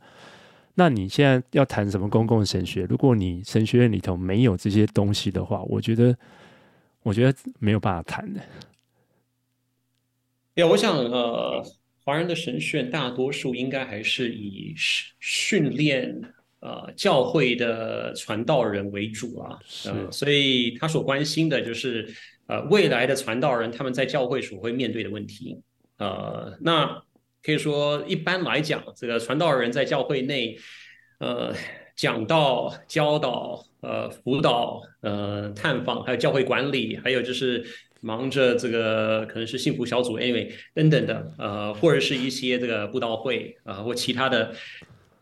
[0.75, 2.85] 那你现在要谈什么公共神学？
[2.89, 6.15] 如果你神学院里头没有这些东西的话，我觉得。
[7.07, 8.41] 我觉得没有办法谈的。
[10.55, 11.63] 呀，我想，呃，
[12.03, 14.73] 华人的神学院大多数应该还是以
[15.21, 16.21] 训练
[16.59, 19.57] 呃教会的传道人为主啊。
[19.85, 22.13] 嗯、呃，所以他所关心的就是
[22.47, 25.61] 呃未来的传道人他们在教会所会面对的问题。
[25.99, 27.01] 呃，那
[27.41, 30.57] 可以说一般来讲，这个传道人在教会内，
[31.19, 31.55] 呃。
[31.97, 37.65] 讲道、教导、呃辅导、呃探访，还有教会管理，还有就是
[38.01, 44.53] 忙着这个可能是幸福小组，anyway 等等的，呃或者是一些这个布道会啊、呃、或其他的，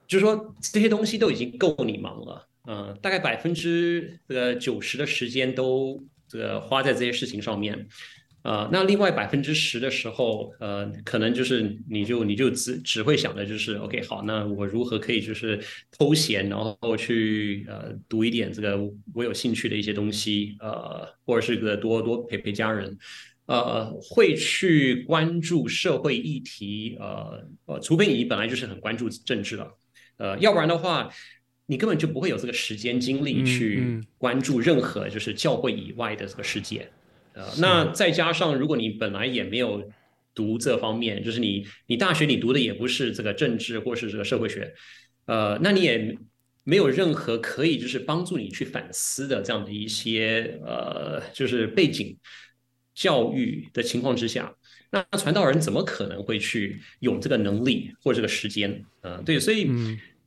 [0.06, 7.88] 就是说这些东西都已经够你忙了，嗯、大概百分之这个九十的时间都这个花在这些事情上面。
[8.46, 15.60] 呃，那另外百分之十的时候，呃，可能就是你就你就只只会想的就是 OK，好，那我如何可以就是
[15.98, 18.80] 偷闲，然后去呃读一点这个
[19.16, 22.96] 我有兴趣的一些东西，呃，或者是个多多陪陪家人，
[23.48, 29.68] 呃，会去关注社会议题，呃呃，除非你本来就是很关注政治了，
[30.18, 31.10] 呃，要不然的话，
[31.66, 36.88] 你根本就不会有这个时间精力去关注任何就是教会以外的这个世界。
[37.36, 39.92] 呃，那再加上，如果你本来也没有
[40.34, 44.74] 读这方面，就是你你大学你读的也不是这个政治或是这个社会学，
[45.26, 46.18] 呃，那你也
[46.64, 52.18] 没有任何可以就是帮助你去反思的这样的一些呃，就是背景
[52.94, 54.56] 教育的情况之下，
[54.90, 58.82] 那传道人怎么可能会去有这个能力或这个时间？
[59.02, 59.70] 呃，对，所以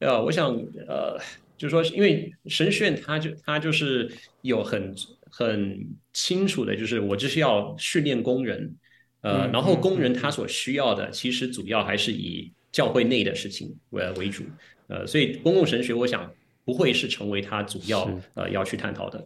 [0.00, 0.54] 呃，我想
[0.86, 1.18] 呃，
[1.56, 4.94] 就是说，因为神学院他就他就是有很。
[5.30, 5.86] 很
[6.18, 8.74] 清楚的，就是我就是要训练工人，
[9.20, 14.42] 呃，然后工人他所需要的，其实主要还是以教会内的事情为为主，
[14.88, 16.28] 呃，所以公共神学，我想
[16.64, 19.24] 不会是成为他主要呃要去探讨的。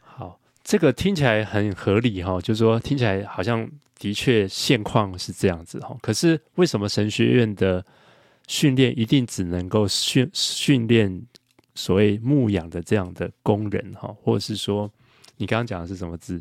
[0.00, 5.94] 好，这个听起来很合理哈，就是说听起来好像的确现况是这样子哈。
[6.00, 7.84] 可是为什么神学院的
[8.48, 11.26] 训练一定只能够训训练
[11.74, 14.90] 所谓牧养的这样的工人哈，或者是说？
[15.42, 16.40] 你刚刚讲的是什么字？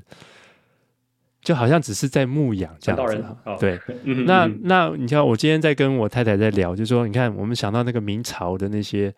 [1.42, 3.36] 就好像只是在牧养这样子。
[3.60, 3.80] 对，
[4.28, 9.12] 那那你看，我今天在跟我太太在聊，就是说，你看，我们想到那个明朝的那些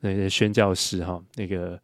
[0.00, 1.78] 那些宣教师哈，那个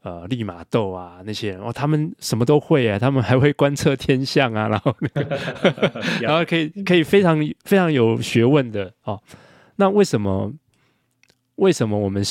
[0.00, 5.38] 呃利玛窦啊那些人哦，他们什么都会啊，他们还会观测天象啊，然后那个
[6.22, 9.20] 然后可以可以非常非常有学问的哦。
[9.76, 10.50] 那为什么
[11.56, 12.22] 为什么我们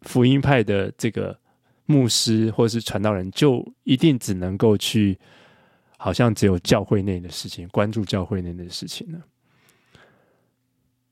[0.00, 1.38] 福音派的这个？
[1.86, 5.18] 牧师或是传道人就一定只能够去，
[5.98, 9.22] 好像只有教会内的事情，关注教会内的事情呢？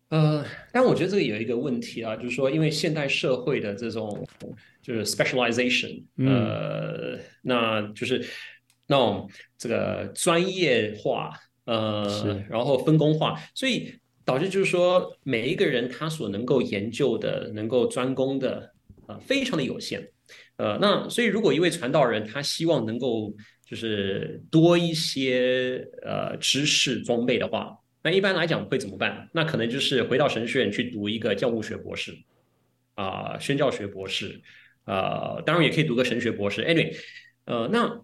[0.08, 4.26] 呃，但我觉得这个有一个问题啊，就是说，因为现代社会的这种
[4.82, 8.22] 就是 specialization，呃，嗯、那就是
[8.86, 11.32] 那种这个专业化，
[11.64, 13.94] 呃，然后分工化，所以
[14.24, 18.74] 导致就是说每一个人他所能够研究的、能够专攻的
[19.06, 20.06] 啊、呃，非常的有限。
[20.62, 23.34] 呃，那所以如果一位传道人他希望能够
[23.66, 29.28] 就是多一些呃知识装备的话，那一般来讲会怎么办？
[29.32, 32.16] 那可能就是回到神学院去读一个教务学博士
[32.94, 34.40] 啊、宣教学博士
[34.84, 36.64] 啊、当然也可以读个神学博士。
[36.64, 36.96] Anyway，
[37.46, 38.00] 呃，那。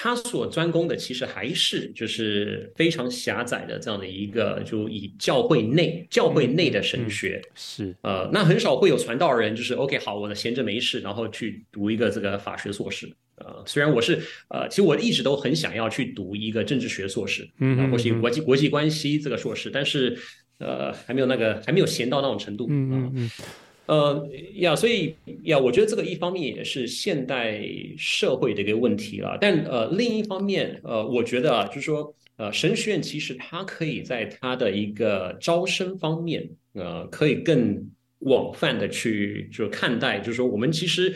[0.00, 13.12] 他所专攻的其实还是就是非常狭窄的这样的一个，就以教会内教会内的神学、是呃，那很少会有传道人就是 OK 好，我的闲着没事，然后去读一个这个法学硕士。
[13.38, 14.20] 呃，虽然我是
[14.50, 20.16] 呃，其实我一直都很想要去读一个政治学硕士，嗯，或是国际国际关系这个硕士，但是
[20.58, 23.12] 呃，还没有那个还没有闲到那种程度，嗯嗯。
[23.16, 23.30] 嗯
[23.88, 27.58] 呃呀，所以呀，我觉得这个一方面也是现代
[27.96, 29.38] 社会的一个问题了。
[29.40, 41.14] 但呃，另一方面，呃，我觉得啊，就是说，呃，神学院其实它可以在它的一个招生方面，呃，可以更广泛的去就是看待，就是说，我们其实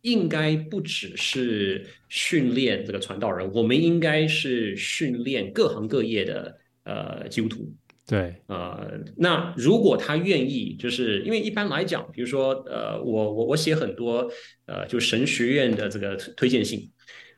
[0.00, 7.72] 应该不只是训练这个传道人，我们应该是训练各行各业的呃基督徒。
[8.08, 14.26] 对，呃，那如果他愿意，就是因为一般来讲，比如说，呃，我我我写很多，
[14.64, 16.90] 呃，就神学院的这个推荐信，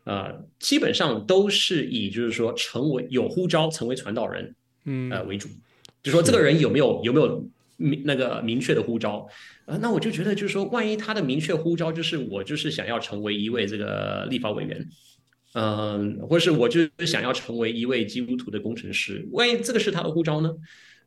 [0.04, 4.54] 呃，基本上都是以就是说成为有呼召成为传道人，
[4.84, 5.48] 嗯，呃为主，
[6.04, 7.44] 就说这个人有没有有没有
[7.76, 9.26] 明那个明确的呼召，
[9.66, 14.86] 呃，那我就觉得就是说，万一他的明确呼召就是我就是想要成为一位这个立法委员。
[15.54, 20.54] 嗯，或者是我就是想要成为一位基督徒的工程师，万一这个是他的护照呢？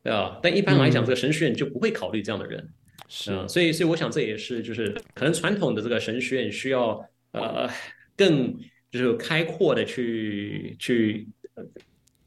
[0.04, 2.60] 对吧，但一般来讲，这个神学院就不会考虑这样的人。
[2.60, 2.70] 嗯、
[3.08, 7.00] 是、嗯，所以，所以我想这也是就是可能传统的这个神学院需要
[7.32, 7.70] 呃
[8.18, 8.54] 更
[8.92, 11.26] 就是开阔的去去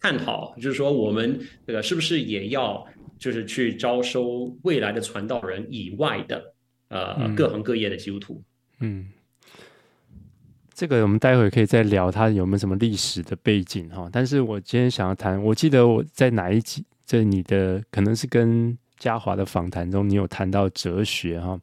[0.01, 2.83] 探讨，就是说我们这个是不是也要
[3.19, 6.55] 就是去招收未来的传道人以外的
[6.89, 8.43] 呃各行各业的基督徒，
[8.81, 9.01] 嗯。
[9.01, 9.13] 嗯
[10.77, 14.07] 这个我们待会可以再聊，它有没有什么历史的背景哈？
[14.13, 21.59] 但是我今天想要谈，我记得我在哪一集，在你的可能是跟嘉华的访谈中，你有谈到哲学哈，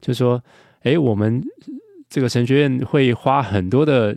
[0.00, 0.42] 就说，
[0.80, 1.44] 哎，我们
[2.08, 4.16] 这个神学院会花很多的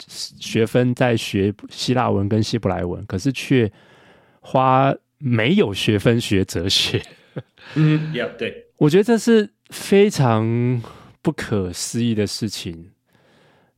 [0.00, 3.70] 学分在学希腊文跟希伯来文，可是却
[4.40, 7.00] 花没有学分学哲学。
[7.76, 10.82] 嗯，Yeah，对，我觉得这是非常
[11.22, 12.90] 不可思议的事情。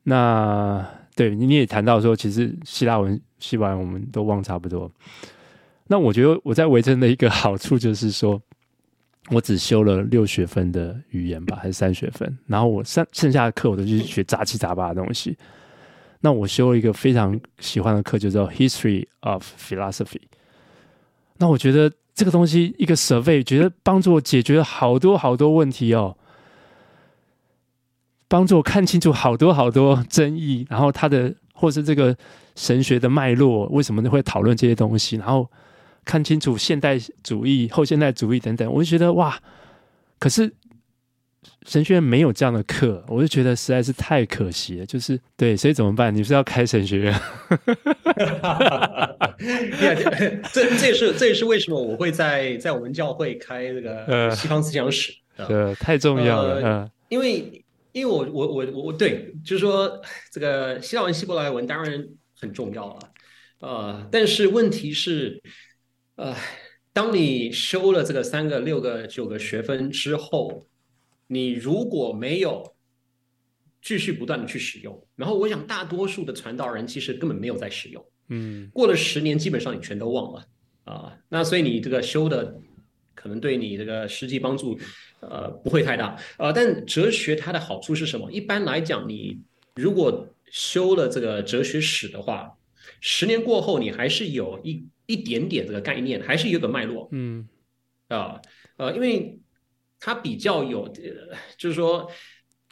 [0.09, 0.82] 那
[1.14, 4.90] 对你也谈到说，其实希腊文、希伯来文我们都忘差不多。
[5.86, 8.40] 那我觉得我在维珍的一个好处就是说，
[9.28, 12.38] 我只修了六学分的语言吧，还是三学分。
[12.46, 15.36] 然后我剩剩下的课我都去学杂七杂八的东西。
[16.20, 20.22] 那我修了一个非常喜欢的课，就叫 History of Philosophy。
[21.36, 26.16] 那我觉得这个东西一个 survey，觉得帮助我解决了好多好多问题哦。
[28.28, 32.14] 帮助我看清楚好多好多争议，然后他的或是这个
[32.54, 35.16] 神学的脉络，为什么会讨论这些东西？
[35.16, 35.50] 然后
[36.04, 39.38] 看清楚现代主义、后现代主义等等，我就觉得哇！
[40.18, 40.52] 可是
[41.66, 44.86] 神学院没有这样的课，我就觉得实在是太可惜了。
[44.86, 46.14] 就是对，所以怎么办？
[46.14, 47.14] 你是要开神学 院？
[50.52, 55.14] 这这也是这也是为什么我会在在我们教会开这个西方思想史。
[55.36, 57.64] 呃呃、太重要了，呃、因为。
[57.99, 62.07] 因为我我我我对，就是说这个希腊文、希伯来文当然
[62.40, 63.12] 很重要了，
[63.61, 65.42] 呃，但是问题是，
[66.16, 66.34] 呃，
[66.92, 70.66] 当你修了这个三个、六个、九个学分之后，
[71.26, 72.74] 你如果没有
[73.82, 80.40] 继续不断的去使用，然后我想大多数的传道人其实根本没有在使用，嗯，过了十年基本上你全都忘了
[80.84, 82.61] 啊，呃，那所以你这个修的。
[83.20, 84.78] 可能对你这个实际帮助，
[85.20, 88.30] 呃，不会太大，呃，但哲学它的好处是什么？
[88.30, 89.40] 一般来讲，你
[89.74, 92.56] 如果修了这个哲学史的话，
[93.00, 97.48] 十年过后，你还是有一一点点这个概念，还是有个脉络，嗯，
[98.08, 98.40] 啊，
[98.76, 99.40] 呃，因为
[99.98, 100.88] 它比较有，
[101.56, 102.08] 就是说，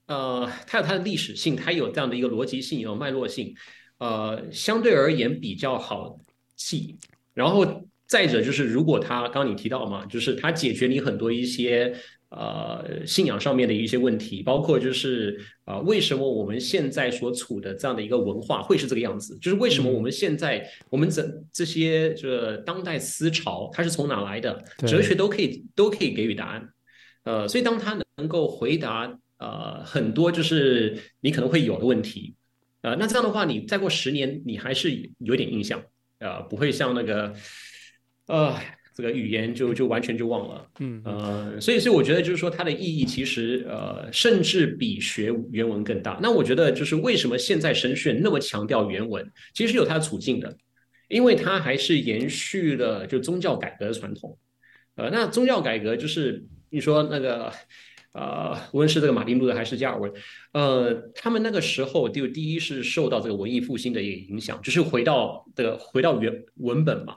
[0.07, 3.55] 呃，它有它的历史性，它有这样的一个逻辑性，有脉络性，
[3.99, 6.19] 呃，相对而言比较好
[6.55, 6.97] 记，
[7.35, 7.85] 然后。
[8.09, 11.93] 再者就是，如果它刚刚你提到嘛，就是它解决你很多一些
[12.31, 19.39] 呃信仰上面的一些问题，包括就是啊、呃，为什么我们现在所处的这样的一个文化会是这个样子？
[19.39, 21.23] 就是为什么我们现在、嗯、我们这
[21.53, 24.65] 这些这个当代思潮它是从哪来的？
[24.79, 26.69] 哲学都可以都可以给予答案。
[27.25, 32.35] 呃，所以当他能够回答呃很多就是你可能会有的问题，
[32.83, 35.83] 呃，那这样的话，你再过十年，你还是有点印象，
[36.19, 37.35] 呃，不会像那个。
[38.29, 38.59] 呃，
[38.97, 40.67] 这个语言就就完全就忘了。
[40.81, 46.19] 嗯呃，所以所以我觉得就是说它的意义其实呃甚至比学原文更大。
[46.23, 50.57] 那我觉得就是为什么现在神学那么强调原文，其实有它的处境的，
[51.09, 54.39] 因为它还是延续了就宗教改革的传统。
[54.95, 57.53] 呃，那宗教改革就是你说那个。
[58.19, 60.11] 呃，无论是这个马丁路德还是加尔文，
[60.53, 67.17] 呃，他们那个时候就第一是受到这个文艺复兴的一个影响，就是回到这个回到原文本嘛，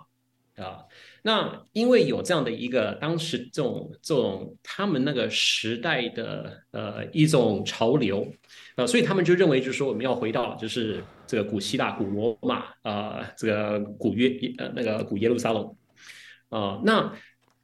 [0.57, 0.83] 啊，
[1.23, 8.27] 那因为有这样的一个当时这种这种他们那个时代的呃一种潮流，
[8.75, 15.75] 呃，所以他们就认为就是说我们要回到就是这个古希腊、古罗马啊、呃，这个古约呃那个古耶路撒冷。
[16.49, 17.13] 啊、那。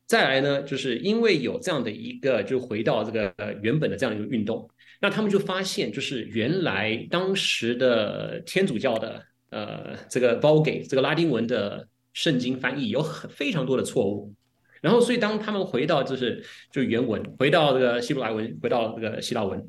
[0.07, 3.33] 再来呢，就是因为有这样的一个，就回到这个
[3.63, 4.69] 原本的这样一个运动，
[5.01, 14.33] 那他们就发现，就是原来当时的天主教的呃这个 Vulgate 这个拉丁文的圣经翻译有很非常多的错误，
[14.81, 19.63] 然后所以当他们回到就是就原文，回到这个希伯来文，回到这个希腊文，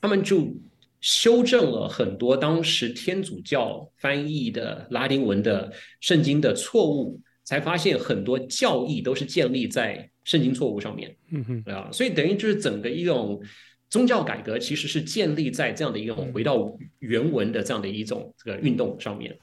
[0.00, 0.56] 他们就
[1.02, 5.70] 修正了很多当时天主教翻译的拉丁文的
[6.00, 7.20] 圣经的错误。
[7.42, 13.42] 才发现很多教义都是建立在圣经错误上面，嗯哼，啊，所以等于就是整个一种
[13.88, 19.36] 宗教改革其实是建立在这样的一种回到原文的这样的一种这个运动上面。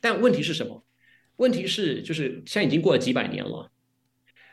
[0.00, 0.82] 但问题是什么？
[1.42, 3.70] 问题是就是现在已经过了几百年了，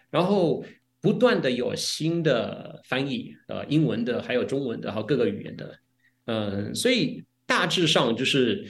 [0.09, 0.65] 然后
[0.99, 5.79] 不断的有新的翻译，呃，英文的还有中文的，还有各个语言的，
[6.25, 8.67] 嗯，所以大致上就是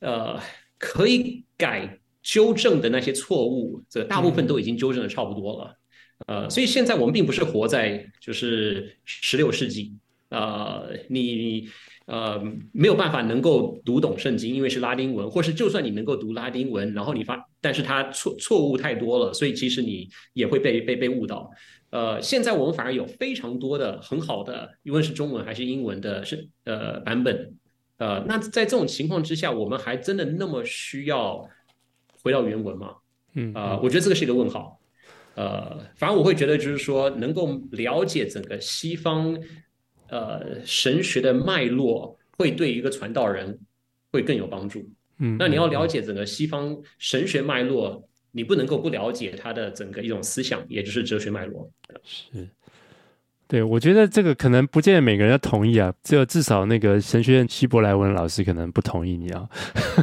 [0.00, 0.40] 呃
[0.78, 1.98] 可以改。
[2.20, 5.78] 纠正的那些错误，这大部分都已经纠正的差不多了，
[6.26, 9.94] 呃，所以现在我们并不是活在就是十六世纪，
[10.30, 11.68] 呃，你
[12.06, 21.50] 呃没有办法能够读懂圣经，因为是拉丁文，或是就算你能够读拉丁文，然后你发，但是它错错误太多了，所以其实你也会被被被误导。
[21.90, 27.54] 呃，现在我们反而有非常多的很好的，无论是中文还是英文的是呃版本，
[27.98, 31.48] 呃，那在这种情况之下，我们还真的那么需要？
[32.20, 32.96] 回到原文吗，
[33.34, 34.76] 嗯啊、呃，我觉得这个是一个问号，
[35.36, 39.38] 呃，反而我会觉得就是说，能够了解整个西方
[40.08, 43.58] 呃神学的脉络，会对一个传道人
[44.12, 44.88] 会更有帮助。
[45.18, 51.70] 嗯，那你要了解整个西方神学脉络，你不能够不了解他的整个一种思想，也就是哲学脉络。
[52.04, 52.48] 是。
[53.50, 59.48] 对，我觉得这个可能不见得每个人要同意啊，只有至少那个神学院希伯来文老师可能不同意你啊。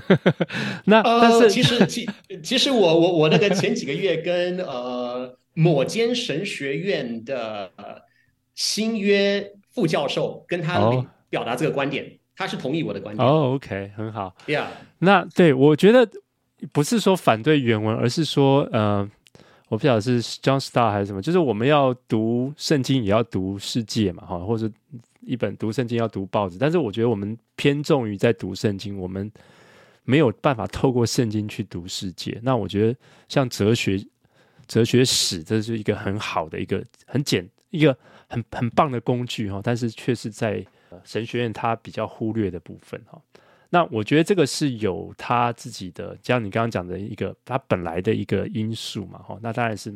[0.85, 2.09] 那但是、呃、其实其
[2.41, 7.71] 其实我我我那个前几个月跟呃某间神学院的
[8.55, 13.27] 新约副教授跟他表达这个观点，哦、他是同意我的观点。
[13.27, 14.35] 哦，OK，很好。
[14.47, 14.65] Yeah，
[14.97, 16.09] 那对我觉得
[16.71, 19.07] 不是说反对原文，而是说呃。
[19.67, 24.69] 我不晓得是 John Stott 还是什么，就是我们要读圣经也要读世界嘛，哈，或者
[25.21, 26.55] 一本读圣经要读报纸。
[26.59, 29.29] 但是我觉得我们偏重于在读圣经，我们
[30.03, 32.39] 没有办法透过圣经去读世界。
[32.43, 32.95] 那我觉得
[33.27, 33.99] 像哲学、
[34.67, 37.97] 哲学史，这是一个很好的一个很简、一个
[38.29, 40.65] 很很棒的工具哈，但是却是在
[41.03, 43.21] 神学院它比较忽略的部分哈。
[43.69, 49.91] 那我觉得这个是有他自己的，像你刚刚讲的一个他本来的一个因素嘛，哈，那当然是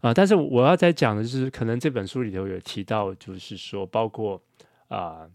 [0.00, 4.42] 啊、呃，但是我要再讲的就是，可能这本书里头有提到，就是说包括
[4.88, 5.26] 啊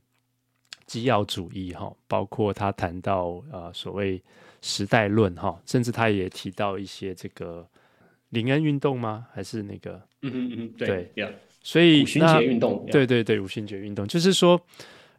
[0.86, 4.22] 基要主义哈，包括他谈到啊所谓
[4.62, 7.68] 时代论哈，甚至他也提到一些这个
[8.30, 9.26] 灵恩运动吗？
[9.34, 11.34] 还是那个嗯嗯嗯对，对 yeah.
[11.62, 14.60] 所以五旬节运动，对对对，五旬节运动就是说。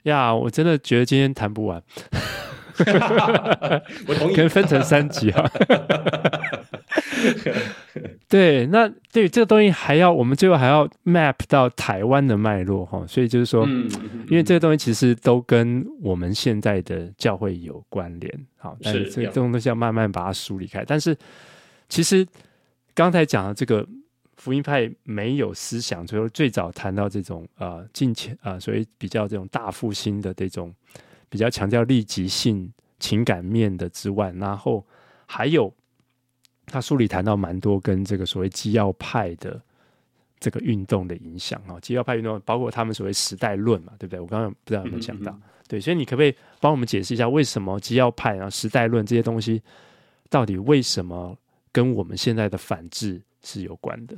[0.05, 1.83] 呀，我真的觉得今天谈不完，
[4.09, 5.47] 我同意，可能分成三集啊。
[8.27, 13.67] 对，那对这个东西还要，我们最后还要 map 到台湾的脉络哈，所以就是说，
[14.31, 20.83] 因为这个东西其实都跟我们现在的教会有关联，好，但是这这种东西要慢慢把它梳理开。
[20.87, 21.15] 但是
[21.91, 22.27] 其实
[22.95, 23.87] 刚才讲的这个。
[24.41, 30.75] 福音派没有思想，最后最早谈到这种呃近前啊，所以比较这种大复兴的这种
[31.29, 34.83] 比较强调立即性情感面的之外，然后
[35.27, 35.71] 还有
[36.65, 39.61] 他书里谈到蛮多跟这个所谓基要派的
[40.39, 44.19] 这个运动的影响啊，基要派运动包括他们所谓时代论嘛，对不对？
[44.19, 45.39] 我刚刚不知道有没有讲到，
[45.69, 49.63] 对，所以你可不可以帮我们解释一下，为什么基要派啊时代论这些东西
[50.31, 51.37] 到底为什么
[51.71, 54.17] 跟我们现在的反制是有关的？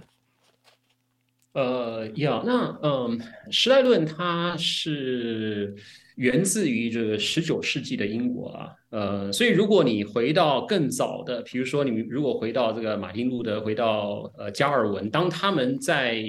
[1.52, 5.74] 呃，要，那嗯，时代论它是
[6.16, 16.24] 源自于这个十九世纪的英国啊，呃，所以如果你回到更早的，比如说你们如果回到这个马丁路德，回到呃加尔文，当他们在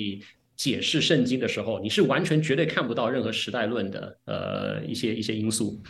[0.57, 5.81] 解释圣经的时候，你是完全绝对看不到任何时代论的呃一些一些因素。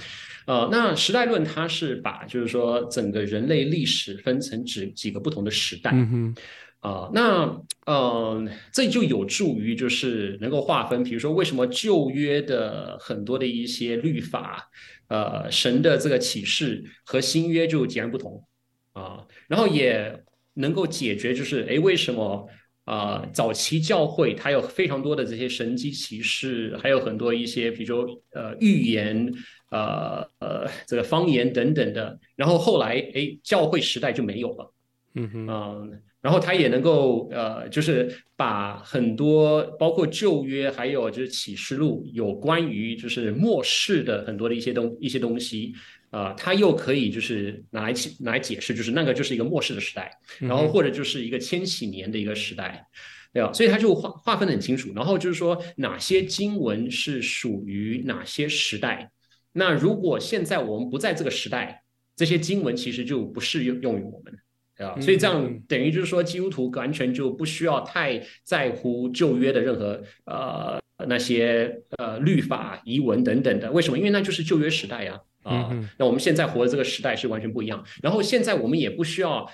[0.46, 5.90] 呃，那时代论它是把就是说整个人类历史分成几几个不同的时代。
[5.92, 6.36] 嗯
[6.84, 14.70] 啊、呃，那呃，这就有助于就是能够划分，比如说为什么旧约的很多的一些律法，
[15.08, 18.44] 呃，神的这个启示和新约就截然不同
[18.92, 20.24] 啊、呃，然后也
[20.56, 22.50] 能够解决就是哎，为什么
[22.84, 29.34] 啊、呃，早期教会它有非常多的这些神迹启示，还有很多一些比如说呃预言，
[29.72, 34.74] 呃呃这个方言等等的，然后后来哎教会时代就没有了，
[35.16, 35.76] 嗯哼啊。
[36.24, 45.74] 呃然后他也能够呃，就是把很多包括旧约，还有就是启示录有关于就是末世的很多的一些东一些东西
[46.11, 50.09] 啊，呃，他又可以就是拿来拿来解释，就是那个就是一个末世的时代，
[50.39, 52.88] 然后或者就是一个千禧年的一个时代，
[53.34, 53.51] 对吧？
[53.51, 54.93] 所以他就划划分的很清楚。
[54.95, 59.11] 然后就是说哪些经文是属于哪些时代。
[59.51, 61.84] 那如果现在我们不在这个时代，
[62.15, 64.34] 这些经文其实就不适用用于我们。
[64.78, 73.71] 啊，所以这样等于就是说，基督徒完全就不需要太在乎旧约的任何呃那些呃律法遗文等等的。
[73.71, 73.97] 为什么？
[73.97, 75.19] 因为那就是旧约时代呀。
[75.43, 77.84] 啊，那我们现在活的这个时代是完全不一样。
[78.01, 79.49] 然后现在我们也不需要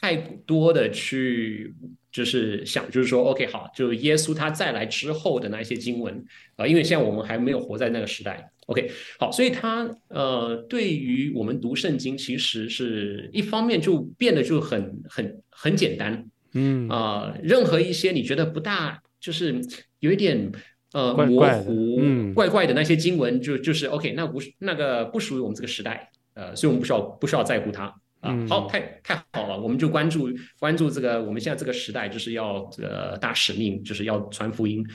[0.00, 1.74] 太多的去。
[2.12, 6.14] 就是想，就是说，OK，好，就耶稣他再来之后的那些经文
[6.56, 19.60] 啊、呃，因为现在我们还没有活在那个时代，OK，好，所以他呃，对于我们读圣经，其实是一方面就变得就很很很简单，嗯啊、呃，任何一些你觉得不大，就是
[20.00, 20.52] 有一点
[20.92, 27.94] 呃怪怪模糊、嗯、怪怪的那些经文，就就是 OK，那不那个不属于我们这个时代，呃，所以我们不需要不需要在乎它。
[28.22, 34.86] 啊，好，太太好了，我们就关注关注这个，我们现在这个时代就是要这个大使命，就是要传福音。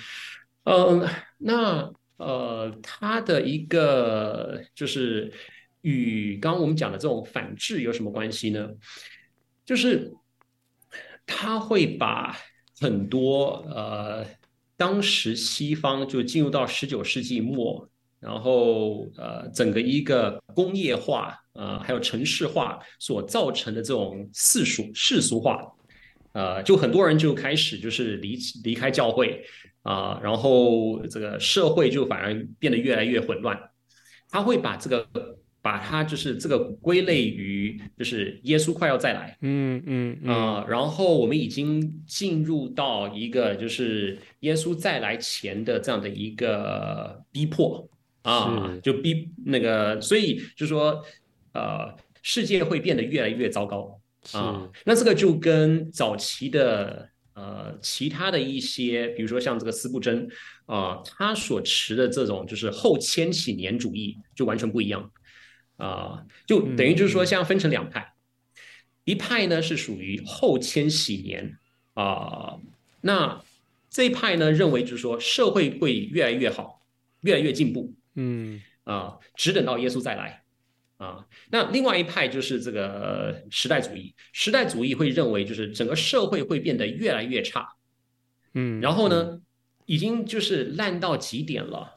[0.63, 1.05] 嗯，
[1.37, 5.31] 那呃，他的一个就是
[5.81, 8.69] 与刚刚我们讲的这种反制有什么关系呢？
[9.65, 10.13] 就是
[11.25, 12.37] 他会把
[12.79, 14.25] 很多呃，
[14.75, 17.89] 当时西方就进入到十九世纪末。
[18.19, 25.61] 然后，呃，整个一个工业化，呃，还有城市化所造成的这种世俗世俗化，
[26.37, 29.43] 呃，就很多人就开始就是离离开教会
[29.81, 33.59] 啊，呃，然后这个社会就反而变得越来越混乱。
[34.29, 35.07] 他会把这个
[35.61, 47.89] 把它就是这个归类于就是耶稣快要再来，嗯嗯啊，呃，然后我们已经进入到一个就是耶稣再来前的这样的一个逼迫。
[48.23, 51.01] 啊，就逼那个，所以就说，
[51.53, 53.97] 呃，世界会变得越来越糟糕
[54.33, 54.69] 啊。
[54.85, 60.27] 那这个就跟早期的呃其他的一些，比如说像这个斯布真
[60.65, 65.11] 啊，他所持的这种就是后千禧年主义就完全不一样
[65.77, 68.13] 啊，就等于就是说，像分成两派，
[69.03, 71.57] 一派呢是属于后千禧年
[71.93, 72.57] 啊，
[73.01, 73.41] 那
[73.89, 76.81] 这一派呢认为就是说社会会越来越好，
[77.21, 77.93] 越来越进步。
[78.15, 80.41] 嗯啊，只等到耶稣再来
[80.97, 81.25] 啊。
[81.49, 87.67] 那另外一派就是这个时代主义，时代主义会认为就是整个社会会变得越来越差，
[88.53, 89.39] 嗯，然后呢，
[89.85, 91.95] 已经就是烂到极点了，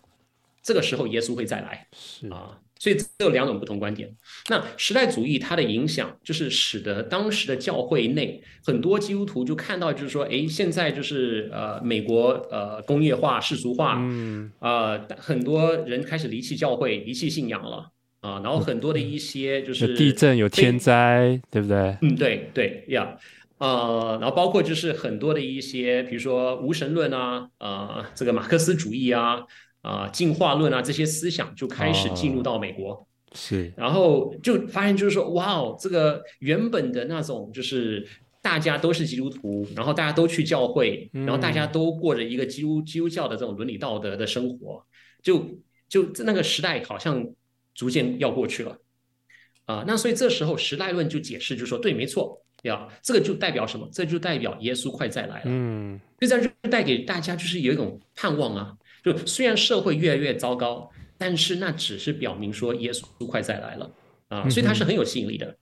[0.63, 2.59] 这个时候耶稣会再来，是啊。
[2.83, 4.11] 所以这有两种不同观点。
[4.49, 18.41] 那时代主义它的影响，就是使得当时的教会内很多基督徒就看到，就是说，哎，现在就是呃，美国呃工业化、世俗化，嗯，呃，很多人开始离弃教会、离弃信仰了啊、呃。
[18.43, 21.97] 然后很多的一些就是地震、有天灾，对不对？
[22.03, 23.17] 嗯，对对呀，
[23.59, 29.43] 呃，然后包括就是很多的一些，比如说无神论啊，呃，这个马克思主义啊。
[29.83, 38.07] 啊，进化论啊，这些思想就开始进入到美国，哦、是，然后就发现就是说，哇哦，这个原本的那种就是
[38.43, 44.85] 大家都是基督徒，然后大家都去教会，然后大家都过着一个基督基督教的这种伦理道德的生活，
[45.23, 45.47] 就
[45.89, 47.27] 就那个时代好像
[47.81, 48.77] 逐渐要过去了，
[49.65, 53.89] 啊，那所以这时候时代论就解释，就说对，没错，呀，这个就代表什么？
[53.91, 58.77] 这就代表耶稣快再来了，嗯，所以这就带给大家就是有一种盼望啊。
[59.03, 63.91] 就虽然社会越来越糟糕，但是那只是表明说耶稣快再来了
[64.29, 65.57] 啊，所以它是很有吸引力的。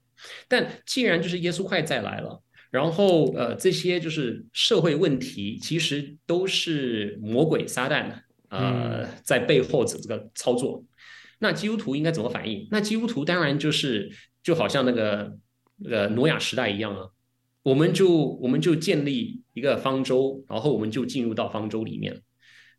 [0.49, 8.11] 但既然就是耶稣快再来了，然后呃，这些就是社会问题，其实都是魔鬼撒旦
[8.49, 10.83] 呃在背后这个操作。
[11.39, 12.67] 那基督徒应该怎么反应？
[12.69, 14.11] 那基督徒当然就是
[14.43, 15.35] 就好像那个
[15.83, 17.09] 呃挪亚时代一样啊，
[17.63, 18.09] 我们就
[18.41, 22.21] 我们就建立一个方舟，然后我们就进入到方舟里面。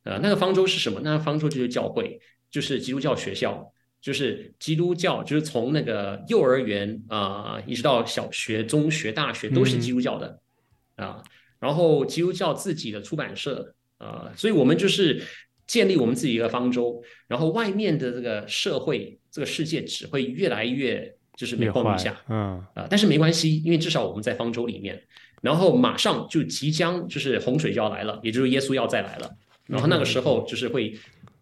[0.05, 1.01] 呃，那个方舟是什么？
[1.03, 3.73] 那个方舟就是教会，就是基督教学校。
[4.03, 10.41] 就是基督教，就是从那个幼儿园啊、呃，一直到小学、中学、大学都是基督教的、
[10.97, 11.23] 嗯、啊。
[11.59, 15.23] 然后基督教自己的出版社啊、呃，所以我们就是
[15.71, 17.01] 建立我们自己一个方舟。
[17.29, 22.87] 然后外面的这个社会、这个世界只会越来越就是每况愈下，嗯啊。
[22.91, 25.01] 但是没关系，因为至少我们在方舟里面。
[25.41, 29.31] 然后马上就即将就是洪水就要来了，也就是耶稣要再来了。
[29.67, 30.99] 然后那个时候就是会。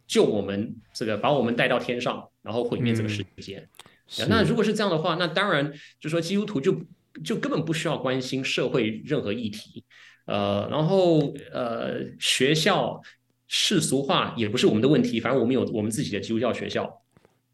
[0.09, 3.59] 救我们这个，把我们带到天上，然后毁灭这个世界。
[4.18, 5.70] 嗯、那如果是这样的话，那当然
[6.01, 6.81] 就说基督徒就
[7.22, 9.85] 就根本不需要关心社会任何议题，
[10.24, 12.99] 呃，然后呃学校
[13.49, 16.85] 世俗化也不是我们的问题，反正我们有我们自己的基督教学校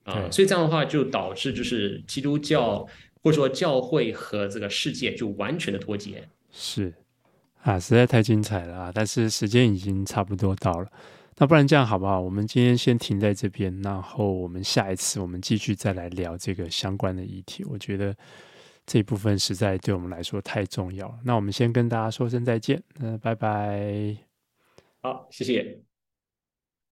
[0.02, 2.86] 啊、呃，所以这样的话就导致就是基督教
[3.22, 6.28] 或者说教会和这个世界就完全的脱节。
[6.50, 6.92] 是
[7.62, 8.92] 啊，实在太精彩了啊！
[8.94, 10.86] 但是时间已经差不多到了。
[11.38, 12.20] 那不然这样好不好？
[12.20, 17.64] 我们今天先停在这边，然后我们下一次我们继续再来聊这个相关的议题。
[17.64, 18.14] 我觉得
[18.86, 21.14] 这一部分实在对我们来说太重要了。
[21.24, 24.16] 那我们先跟大家说声再见，嗯，拜拜。
[25.00, 25.83] 好，谢谢。